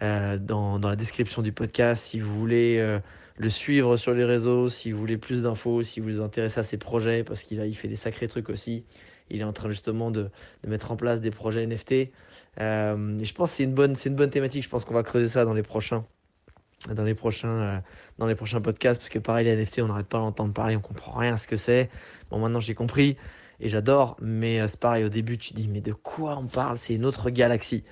dans, 0.00 0.78
dans, 0.78 0.88
la 0.88 0.96
description 0.96 1.42
du 1.42 1.52
podcast. 1.52 2.04
Si 2.04 2.20
vous 2.20 2.38
voulez 2.38 2.98
le 3.38 3.50
suivre 3.50 3.96
sur 3.96 4.14
les 4.14 4.24
réseaux, 4.24 4.68
si 4.68 4.92
vous 4.92 4.98
voulez 4.98 5.16
plus 5.16 5.42
d'infos, 5.42 5.82
si 5.82 6.00
vous 6.00 6.08
vous 6.08 6.20
intéressez 6.20 6.60
à 6.60 6.62
ses 6.62 6.76
projets, 6.76 7.24
parce 7.24 7.42
qu'il 7.42 7.60
il 7.60 7.74
fait 7.74 7.88
des 7.88 7.96
sacrés 7.96 8.28
trucs 8.28 8.50
aussi. 8.50 8.84
Il 9.30 9.40
est 9.40 9.44
en 9.44 9.52
train 9.52 9.68
justement 9.68 10.10
de, 10.10 10.30
mettre 10.66 10.92
en 10.92 10.96
place 10.96 11.20
des 11.20 11.30
projets 11.30 11.66
NFT. 11.66 11.92
et 11.92 12.10
je 12.58 13.34
pense 13.34 13.50
que 13.50 13.56
c'est 13.56 13.64
une 13.64 13.74
bonne, 13.74 14.30
thématique. 14.30 14.62
Je 14.62 14.68
pense 14.68 14.84
qu'on 14.84 14.94
va 14.94 15.02
creuser 15.02 15.28
ça 15.28 15.44
dans 15.44 15.54
les 15.54 15.62
prochains, 15.62 16.04
prochains 17.14 18.60
podcasts, 18.60 19.00
parce 19.00 19.10
que 19.10 19.18
pareil, 19.18 19.44
les 19.44 19.56
NFT, 19.56 19.80
on 19.80 19.88
n'arrête 19.88 20.06
pas 20.06 20.18
d'entendre 20.18 20.52
parler, 20.52 20.76
on 20.76 20.80
comprend 20.80 21.12
rien 21.12 21.34
à 21.34 21.38
ce 21.38 21.48
que 21.48 21.56
c'est. 21.56 21.90
Bon, 22.30 22.38
maintenant 22.38 22.60
j'ai 22.60 22.74
compris 22.74 23.16
et 23.60 23.68
j'adore, 23.68 24.16
mais 24.20 24.60
euh, 24.60 24.68
c'est 24.68 24.80
pareil, 24.80 25.04
au 25.04 25.08
début 25.08 25.38
tu 25.38 25.54
dis 25.54 25.68
mais 25.68 25.80
de 25.80 25.92
quoi 25.92 26.36
on 26.36 26.46
parle? 26.46 26.78
C'est 26.78 26.94
une 26.94 27.04
autre 27.04 27.30
galaxie. 27.30 27.84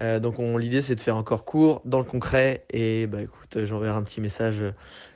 Euh, 0.00 0.20
donc 0.20 0.38
l'idée 0.38 0.80
c'est 0.80 0.94
de 0.94 1.00
faire 1.00 1.16
encore 1.16 1.44
court, 1.44 1.82
dans 1.84 1.98
le 1.98 2.04
concret, 2.04 2.64
et 2.70 3.06
bah 3.06 3.22
écoute, 3.22 3.56
euh, 3.56 3.66
j'enverrai 3.66 3.96
un 3.96 4.02
petit 4.02 4.20
message, 4.20 4.56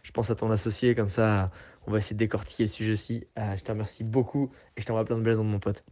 je 0.03 0.13
pense 0.13 0.31
à 0.31 0.35
ton 0.35 0.51
associé, 0.51 0.95
comme 0.95 1.09
ça 1.09 1.51
on 1.87 1.93
va 1.93 1.99
essayer 1.99 2.15
de 2.15 2.19
décortiquer 2.19 2.65
le 2.65 2.69
sujet 2.69 2.93
aussi. 2.93 3.25
je 3.37 3.63
te 3.63 3.71
remercie 3.71 4.05
beaucoup 4.05 4.51
et 4.77 4.81
je 4.81 4.87
t'envoie 4.87 5.05
plein 5.05 5.19
de 5.19 5.23
belles 5.23 5.39
ondes 5.39 5.51
mon 5.51 5.61
pote. 5.61 5.85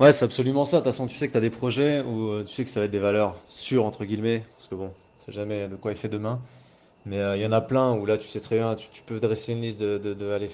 Ouais, 0.00 0.12
c'est 0.12 0.24
absolument 0.24 0.64
ça. 0.64 0.78
De 0.78 0.82
toute 0.82 0.92
façon, 0.92 1.06
tu 1.06 1.16
sais 1.16 1.26
que 1.26 1.32
tu 1.32 1.38
as 1.38 1.42
des 1.42 1.50
projets 1.50 2.02
où 2.02 2.42
tu 2.42 2.52
sais 2.52 2.64
que 2.64 2.70
ça 2.70 2.80
va 2.80 2.86
être 2.86 2.92
des 2.92 2.98
valeurs 2.98 3.36
sûres, 3.48 3.84
entre 3.84 4.04
guillemets, 4.04 4.44
parce 4.56 4.68
que 4.68 4.74
bon, 4.74 4.90
c'est 5.16 5.32
jamais 5.32 5.68
de 5.68 5.76
quoi 5.76 5.92
il 5.92 5.96
fait 5.96 6.08
demain. 6.08 6.40
Mais 7.06 7.18
il 7.36 7.42
y 7.42 7.46
en 7.46 7.52
a 7.52 7.60
plein 7.60 7.92
où 7.94 8.04
là, 8.04 8.18
tu 8.18 8.28
sais 8.28 8.40
très 8.40 8.58
bien, 8.58 8.74
tu, 8.74 9.02
peux 9.06 9.20
dresser 9.20 9.52
une 9.52 9.62
liste 9.62 9.80
de, 9.80 9.96
de, 9.96 10.12
de 10.12 10.48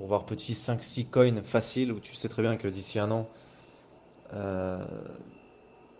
pour 0.00 0.06
voir 0.06 0.24
petit 0.24 0.54
5-6 0.54 1.10
coins 1.10 1.42
faciles 1.42 1.92
où 1.92 2.00
tu 2.00 2.14
sais 2.14 2.30
très 2.30 2.40
bien 2.40 2.56
que 2.56 2.68
d'ici 2.68 2.98
un 2.98 3.10
an, 3.10 3.28
euh, 4.32 4.78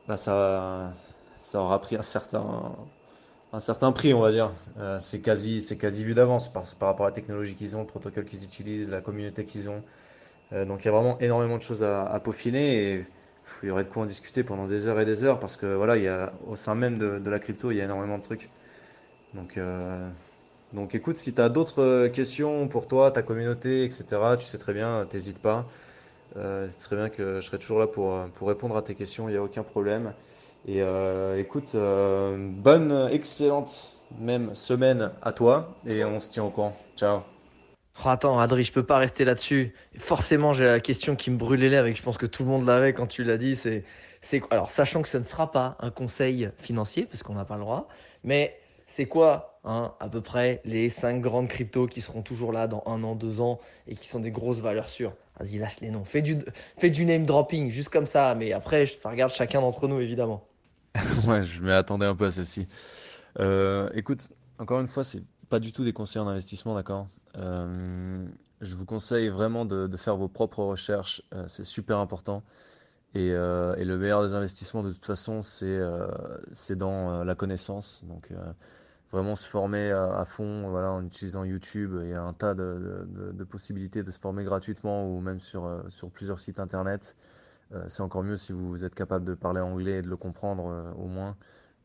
bah 0.09 0.16
ça, 0.16 0.94
ça 1.37 1.61
aura 1.61 1.78
pris 1.80 1.96
un 1.96 2.02
certain, 2.02 2.74
un 3.52 3.60
certain 3.60 3.92
prix, 3.92 4.14
on 4.14 4.20
va 4.20 4.30
dire. 4.30 4.50
Euh, 4.78 4.98
c'est 5.00 5.20
quasi, 5.20 5.60
c'est 5.60 5.76
quasi 5.76 6.04
vu 6.04 6.14
d'avance 6.14 6.52
par, 6.52 6.64
rapport 6.80 7.06
à 7.06 7.08
la 7.08 7.14
technologie 7.14 7.54
qu'ils 7.54 7.76
ont, 7.76 7.80
le 7.80 7.86
protocole 7.86 8.24
qu'ils 8.24 8.44
utilisent, 8.44 8.90
la 8.90 9.00
communauté 9.00 9.44
qu'ils 9.44 9.68
ont. 9.68 9.82
Euh, 10.52 10.64
donc 10.64 10.84
il 10.84 10.86
y 10.86 10.88
a 10.88 10.92
vraiment 10.92 11.18
énormément 11.18 11.56
de 11.56 11.62
choses 11.62 11.84
à, 11.84 12.20
peaufiner 12.22 12.94
et 12.94 13.06
il 13.62 13.68
y 13.68 13.72
aurait 13.72 13.84
de 13.84 13.88
quoi 13.88 14.02
en 14.02 14.06
discuter 14.06 14.44
pendant 14.44 14.66
des 14.66 14.86
heures 14.86 15.00
et 15.00 15.04
des 15.04 15.24
heures 15.24 15.40
parce 15.40 15.56
que 15.56 15.66
voilà, 15.66 15.96
il 15.96 16.04
y 16.04 16.10
au 16.46 16.56
sein 16.56 16.74
même 16.74 16.98
de, 16.98 17.30
la 17.30 17.38
crypto, 17.38 17.70
il 17.70 17.78
y 17.78 17.80
a 17.80 17.84
énormément 17.84 18.18
de 18.18 18.22
trucs. 18.22 18.50
Donc 19.34 19.58
euh, 19.58 20.08
donc 20.72 20.94
écoute, 20.94 21.16
si 21.16 21.34
tu 21.34 21.40
as 21.40 21.48
d'autres 21.48 22.08
questions 22.08 22.68
pour 22.68 22.86
toi, 22.86 23.10
ta 23.10 23.22
communauté, 23.22 23.84
etc., 23.84 24.04
tu 24.38 24.44
sais 24.46 24.58
très 24.58 24.72
bien, 24.74 25.06
t'hésites 25.10 25.40
pas. 25.40 25.66
C'est 26.36 26.78
très 26.78 26.94
bien 26.94 27.08
que 27.08 27.40
je 27.40 27.46
serai 27.46 27.58
toujours 27.58 27.80
là 27.80 27.88
pour, 27.88 28.16
pour 28.34 28.46
répondre 28.48 28.76
à 28.76 28.82
tes 28.82 28.94
questions, 28.94 29.28
il 29.28 29.32
n'y 29.32 29.38
a 29.38 29.42
aucun 29.42 29.64
problème. 29.64 30.12
Et 30.66 30.82
euh, 30.82 31.38
écoute, 31.38 31.74
bonne, 31.74 33.08
excellente 33.12 33.96
même 34.18 34.54
semaine 34.54 35.10
à 35.22 35.32
toi 35.32 35.74
et 35.86 36.04
on 36.04 36.20
se 36.20 36.30
tient 36.30 36.44
au 36.44 36.50
courant. 36.50 36.76
Ciao. 36.96 37.20
Oh, 38.04 38.08
attends, 38.08 38.38
Adri, 38.38 38.64
je 38.64 38.72
peux 38.72 38.82
pas 38.82 38.98
rester 38.98 39.24
là-dessus. 39.24 39.74
Forcément, 39.98 40.54
j'ai 40.54 40.64
la 40.64 40.80
question 40.80 41.16
qui 41.16 41.30
me 41.30 41.36
brûle 41.36 41.60
les 41.60 41.68
lèvres 41.68 41.86
et 41.86 41.94
je 41.94 42.02
pense 42.02 42.16
que 42.16 42.26
tout 42.26 42.44
le 42.44 42.48
monde 42.48 42.66
l'avait 42.66 42.94
quand 42.94 43.06
tu 43.06 43.24
l'as 43.24 43.36
dit. 43.36 43.56
C'est, 43.56 43.84
c'est, 44.20 44.42
alors, 44.50 44.70
sachant 44.70 45.02
que 45.02 45.08
ce 45.08 45.18
ne 45.18 45.22
sera 45.22 45.50
pas 45.50 45.76
un 45.80 45.90
conseil 45.90 46.50
financier, 46.58 47.04
parce 47.04 47.22
qu'on 47.22 47.34
n'a 47.34 47.44
pas 47.44 47.56
le 47.56 47.60
droit, 47.60 47.88
mais 48.24 48.56
c'est 48.86 49.06
quoi 49.06 49.60
hein, 49.64 49.92
à 50.00 50.08
peu 50.08 50.22
près 50.22 50.62
les 50.64 50.88
cinq 50.88 51.20
grandes 51.20 51.48
cryptos 51.48 51.86
qui 51.86 52.00
seront 52.00 52.22
toujours 52.22 52.52
là 52.52 52.66
dans 52.66 52.82
un 52.86 53.02
an, 53.04 53.14
deux 53.14 53.40
ans 53.40 53.60
et 53.86 53.94
qui 53.94 54.08
sont 54.08 54.20
des 54.20 54.30
grosses 54.30 54.60
valeurs 54.60 54.88
sûres? 54.88 55.12
Vas-y, 55.38 55.58
lâche 55.58 55.80
les 55.80 55.90
noms. 55.90 56.04
Fais 56.04 56.22
du, 56.22 56.38
fais 56.78 56.90
du 56.90 57.04
name 57.04 57.26
dropping, 57.26 57.70
juste 57.70 57.90
comme 57.90 58.06
ça. 58.06 58.34
Mais 58.34 58.52
après, 58.52 58.86
ça 58.86 59.10
regarde 59.10 59.32
chacun 59.32 59.60
d'entre 59.60 59.88
nous, 59.88 60.00
évidemment. 60.00 60.42
ouais, 61.26 61.42
je 61.42 61.62
m'attendais 61.62 62.06
un 62.06 62.14
peu 62.14 62.26
à 62.26 62.30
celle-ci. 62.30 62.66
Euh, 63.38 63.88
écoute, 63.94 64.30
encore 64.58 64.80
une 64.80 64.86
fois, 64.86 65.04
c'est 65.04 65.22
pas 65.48 65.60
du 65.60 65.72
tout 65.72 65.84
des 65.84 65.92
conseils 65.92 66.20
en 66.22 66.28
investissement, 66.28 66.74
d'accord? 66.74 67.06
Euh, 67.36 68.26
Je 68.60 68.76
vous 68.76 68.84
conseille 68.84 69.28
vraiment 69.28 69.64
de, 69.64 69.96
faire 69.96 70.16
vos 70.16 70.28
propres 70.28 70.62
recherches. 70.62 71.22
Euh, 71.34 71.44
c'est 71.48 71.64
super 71.64 71.98
important. 71.98 72.42
Et, 73.14 73.30
le 73.30 73.96
meilleur 73.96 74.22
des 74.22 74.34
investissements, 74.34 74.82
de 74.82 74.92
toute 74.92 75.04
façon, 75.04 75.42
c'est 75.42 75.80
c'est 76.52 76.76
dans 76.76 77.24
la 77.24 77.34
connaissance. 77.34 78.04
Donc, 78.04 78.32
vraiment 79.10 79.34
se 79.34 79.48
former 79.48 79.90
à, 79.90 80.24
fond 80.24 80.68
voilà, 80.68 80.92
en 80.92 81.04
utilisant 81.04 81.42
YouTube. 81.44 81.98
Il 82.02 82.10
y 82.10 82.14
a 82.14 82.22
un 82.22 82.32
tas 82.32 82.54
de, 82.54 83.08
de, 83.32 83.44
possibilités 83.44 84.04
de 84.04 84.10
se 84.12 84.20
former 84.20 84.44
gratuitement 84.44 85.08
ou 85.08 85.20
même 85.20 85.40
sur, 85.40 85.84
sur 85.88 86.10
plusieurs 86.12 86.38
sites 86.38 86.60
internet. 86.60 87.16
Euh, 87.72 87.85
c'est 87.88 88.02
encore 88.02 88.22
mieux 88.22 88.37
si 88.37 88.52
vous 88.52 88.85
êtes 88.85 88.94
capable 88.94 89.24
de 89.24 89.35
parler 89.35 89.61
anglais 89.61 89.98
et 89.98 90.02
de 90.02 90.09
le 90.09 90.16
comprendre 90.16 90.66
euh, 90.66 90.92
au 90.92 91.06
moins. 91.06 91.37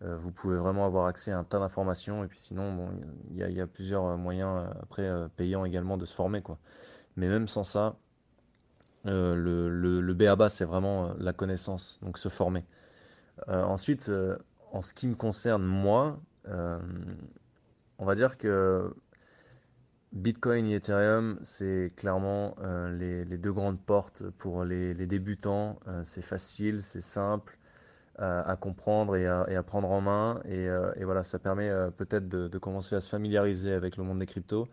vous 0.01 0.31
pouvez 0.31 0.57
vraiment 0.57 0.85
avoir 0.85 1.07
accès 1.07 1.31
à 1.31 1.39
un 1.39 1.43
tas 1.43 1.59
d'informations. 1.59 2.23
Et 2.23 2.27
puis 2.27 2.39
sinon, 2.39 2.89
il 3.31 3.37
y, 3.37 3.61
a, 3.61 3.67
plusieurs 3.67 4.17
moyens 4.17 4.67
après 4.83 5.09
payants 5.35 5.65
également 5.65 5.97
de 5.97 6.05
se 6.05 6.13
former. 6.13 6.41
Quoi. 6.41 6.59
Mais 7.15 7.27
même 7.27 7.47
sans 7.47 7.63
ça, 7.63 7.95
le, 9.05 10.13
BABA, 10.13 10.49
c'est 10.49 10.65
vraiment 10.65 11.13
la 11.17 11.33
connaissance, 11.33 11.99
donc 12.03 12.19
se 12.19 12.29
former. 12.29 12.65
ensuite, 13.47 14.11
en 14.71 14.81
ce 14.81 14.93
qui 14.93 15.07
me 15.07 15.15
concerne 15.15 15.63
moi, 15.63 16.19
euh, 16.47 16.79
on 17.97 18.05
va 18.05 18.15
dire 18.15 18.37
que 18.37 18.93
Bitcoin 20.15 20.65
et 20.67 20.75
Ethereum, 20.75 21.37
c'est 21.41 21.91
clairement 21.97 22.55
euh, 22.61 22.89
les, 23.25 23.37
deux 23.37 23.51
grandes 23.51 23.81
portes 23.81 24.23
pour 24.37 24.63
les, 24.63 24.93
débutants. 25.07 25.77
Euh, 25.87 26.01
c'est 26.05 26.21
facile, 26.21 26.81
c'est 26.81 27.01
simple. 27.01 27.57
à, 28.17 28.55
comprendre 28.55 29.17
et 29.17 29.27
à, 29.27 29.63
prendre 29.63 29.91
en 29.91 29.99
main. 29.99 30.41
Et, 30.45 30.69
voilà, 31.03 31.23
ça 31.23 31.37
permet 31.37 31.69
peut-être 31.97 32.29
de, 32.29 32.57
commencer 32.57 32.95
à 32.95 33.01
se 33.01 33.09
familiariser 33.09 33.73
avec 33.73 33.97
le 33.97 34.03
monde 34.03 34.19
des 34.19 34.25
cryptos. 34.25 34.69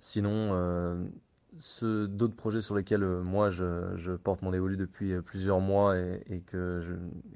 Sinon, 0.00 0.50
d'autres 1.52 2.36
projets 2.36 2.60
sur 2.60 2.74
lesquels 2.74 3.04
moi 3.04 3.50
je, 3.50 4.16
porte 4.16 4.42
mon 4.42 4.52
évolue 4.52 4.76
depuis 4.76 5.20
plusieurs 5.22 5.60
mois 5.60 5.96
et, 5.96 6.42
que 6.46 6.82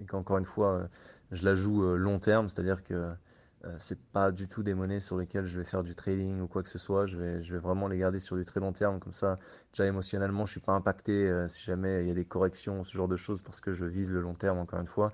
qu'encore 0.08 0.38
une 0.38 0.44
fois 0.44 0.88
je 1.30 1.44
la 1.44 1.54
joue 1.54 1.96
long 1.96 2.18
terme, 2.18 2.48
c'est-à-dire 2.48 2.82
que 2.82 3.14
euh, 3.66 3.76
c'est 3.78 4.00
pas 4.12 4.32
du 4.32 4.48
tout 4.48 4.62
des 4.62 4.72
monnaies 4.74 5.00
sur 5.00 5.18
lesquelles 5.18 5.44
je 5.44 5.58
vais 5.58 5.66
faire 5.66 5.82
du 5.82 5.94
trading 5.94 6.40
ou 6.40 6.48
quoi 6.48 6.62
que 6.62 6.68
ce 6.68 6.78
soit. 6.78 7.06
Je 7.06 7.18
vais, 7.18 7.40
je 7.42 7.52
vais 7.52 7.60
vraiment 7.60 7.88
les 7.88 7.98
garder 7.98 8.18
sur 8.18 8.36
du 8.36 8.44
très 8.44 8.60
long 8.60 8.72
terme. 8.72 9.00
Comme 9.00 9.12
ça, 9.12 9.38
déjà 9.72 9.86
émotionnellement, 9.86 10.46
je 10.46 10.52
suis 10.52 10.60
pas 10.60 10.72
impacté 10.72 11.28
euh, 11.28 11.46
si 11.46 11.62
jamais 11.64 12.02
il 12.04 12.08
y 12.08 12.10
a 12.10 12.14
des 12.14 12.24
corrections, 12.24 12.82
ce 12.82 12.96
genre 12.96 13.08
de 13.08 13.16
choses, 13.16 13.42
parce 13.42 13.60
que 13.60 13.72
je 13.72 13.84
vise 13.84 14.12
le 14.12 14.22
long 14.22 14.34
terme, 14.34 14.58
encore 14.58 14.80
une 14.80 14.86
fois. 14.86 15.12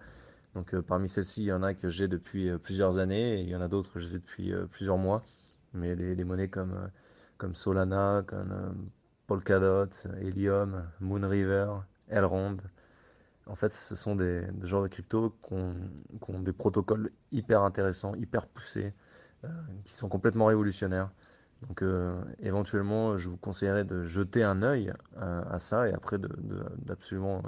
Donc 0.54 0.74
euh, 0.74 0.82
parmi 0.82 1.08
celles-ci, 1.08 1.42
il 1.42 1.46
y 1.46 1.52
en 1.52 1.62
a 1.62 1.74
que 1.74 1.88
j'ai 1.88 2.08
depuis 2.08 2.56
plusieurs 2.58 2.98
années 2.98 3.40
et 3.40 3.42
il 3.42 3.48
y 3.48 3.56
en 3.56 3.60
a 3.60 3.68
d'autres 3.68 3.94
que 3.94 4.00
j'ai 4.00 4.18
depuis 4.18 4.52
plusieurs 4.70 4.98
mois. 4.98 5.22
Mais 5.74 5.96
des, 5.96 6.24
monnaies 6.24 6.48
comme, 6.48 6.90
comme 7.38 7.54
Solana, 7.54 8.22
comme 8.26 8.88
Polkadot, 9.26 9.88
Helium, 10.20 10.88
Moonriver, 11.00 11.80
Elrond, 12.08 12.56
en 13.46 13.54
fait, 13.54 13.72
ce 13.72 13.94
sont 13.94 14.16
des, 14.16 14.44
genres 14.62 14.82
de 14.82 14.88
crypto 14.88 15.30
qui 15.42 15.54
ont, 15.54 16.40
des 16.40 16.52
protocoles 16.52 17.10
hyper 17.30 17.62
intéressants, 17.62 18.14
hyper 18.16 18.46
poussés, 18.46 18.92
euh, 19.44 19.48
qui 19.84 19.92
sont 19.92 20.08
complètement 20.08 20.46
révolutionnaires. 20.46 21.10
Donc 21.62 21.82
euh, 21.82 22.22
éventuellement, 22.40 23.16
je 23.16 23.28
vous 23.28 23.36
conseillerais 23.36 23.84
de 23.84 24.02
jeter 24.02 24.42
un 24.42 24.62
œil 24.62 24.92
euh, 25.16 25.42
à 25.48 25.58
ça 25.58 25.88
et 25.88 25.92
après 25.92 26.18
d'absolument 26.18 27.42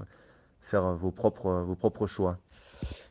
faire 0.61 0.95
vos 0.95 1.11
propres, 1.11 1.61
vos 1.61 1.77
propres 1.77 2.07
choix. 2.07 2.39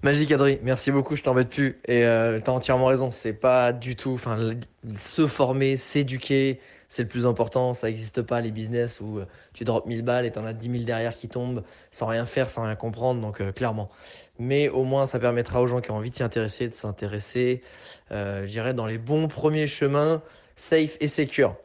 Magique 0.03 0.31
Adri, 0.31 0.59
merci 0.61 0.91
beaucoup, 0.91 1.15
je 1.15 1.23
t'embête 1.23 1.49
plus. 1.49 1.79
Et 1.87 2.05
euh, 2.05 2.39
tu 2.39 2.49
as 2.49 2.53
entièrement 2.53 2.85
raison, 2.85 3.09
c'est 3.09 3.33
pas 3.33 3.73
du 3.73 3.95
tout. 3.95 4.11
Enfin, 4.13 4.53
se 4.95 5.25
former, 5.25 5.75
s'éduquer, 5.75 6.59
c'est 6.87 7.03
le 7.03 7.07
plus 7.09 7.25
important. 7.25 7.73
Ça 7.73 7.87
n'existe 7.87 8.21
pas 8.21 8.39
les 8.41 8.51
business 8.51 9.01
où 9.01 9.19
euh, 9.19 9.25
tu 9.53 9.63
drops 9.63 9.87
1000 9.87 10.03
balles 10.03 10.25
et 10.25 10.31
tu 10.31 10.39
en 10.39 10.45
as 10.45 10.53
10 10.53 10.71
000 10.71 10.83
derrière 10.83 11.15
qui 11.15 11.27
tombent 11.27 11.63
sans 11.91 12.05
rien 12.05 12.25
faire, 12.25 12.49
sans 12.49 12.63
rien 12.63 12.75
comprendre. 12.75 13.21
Donc, 13.21 13.41
euh, 13.41 13.51
clairement. 13.51 13.89
Mais 14.39 14.69
au 14.69 14.83
moins, 14.83 15.07
ça 15.07 15.19
permettra 15.19 15.61
aux 15.61 15.67
gens 15.67 15.81
qui 15.81 15.89
ont 15.91 15.95
envie 15.95 16.11
de 16.11 16.15
s'y 16.15 16.23
intéresser, 16.23 16.67
de 16.67 16.75
s'intéresser, 16.75 17.63
euh, 18.11 18.43
je 18.43 18.51
dirais, 18.51 18.75
dans 18.75 18.85
les 18.85 18.99
bons 18.99 19.27
premiers 19.27 19.67
chemins, 19.67 20.21
safe 20.55 20.97
et 20.99 21.07
secure. 21.07 21.55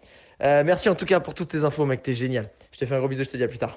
merci 0.41 0.89
en 0.89 0.95
tout 0.95 1.05
cas 1.05 1.21
pour 1.21 1.35
toutes 1.35 1.49
tes 1.51 1.65
infos, 1.65 1.85
mec, 1.87 2.03
t'es 2.03 2.15
génial. 2.15 2.49
Je 2.73 2.79
te 2.79 2.87
fais 2.87 2.95
un 2.95 2.99
gros 2.99 3.09
bisou, 3.09 3.25
je 3.25 3.31
te 3.31 3.37
dis 3.37 3.45
à 3.45 3.49
plus 3.49 3.59
tard. 3.59 3.77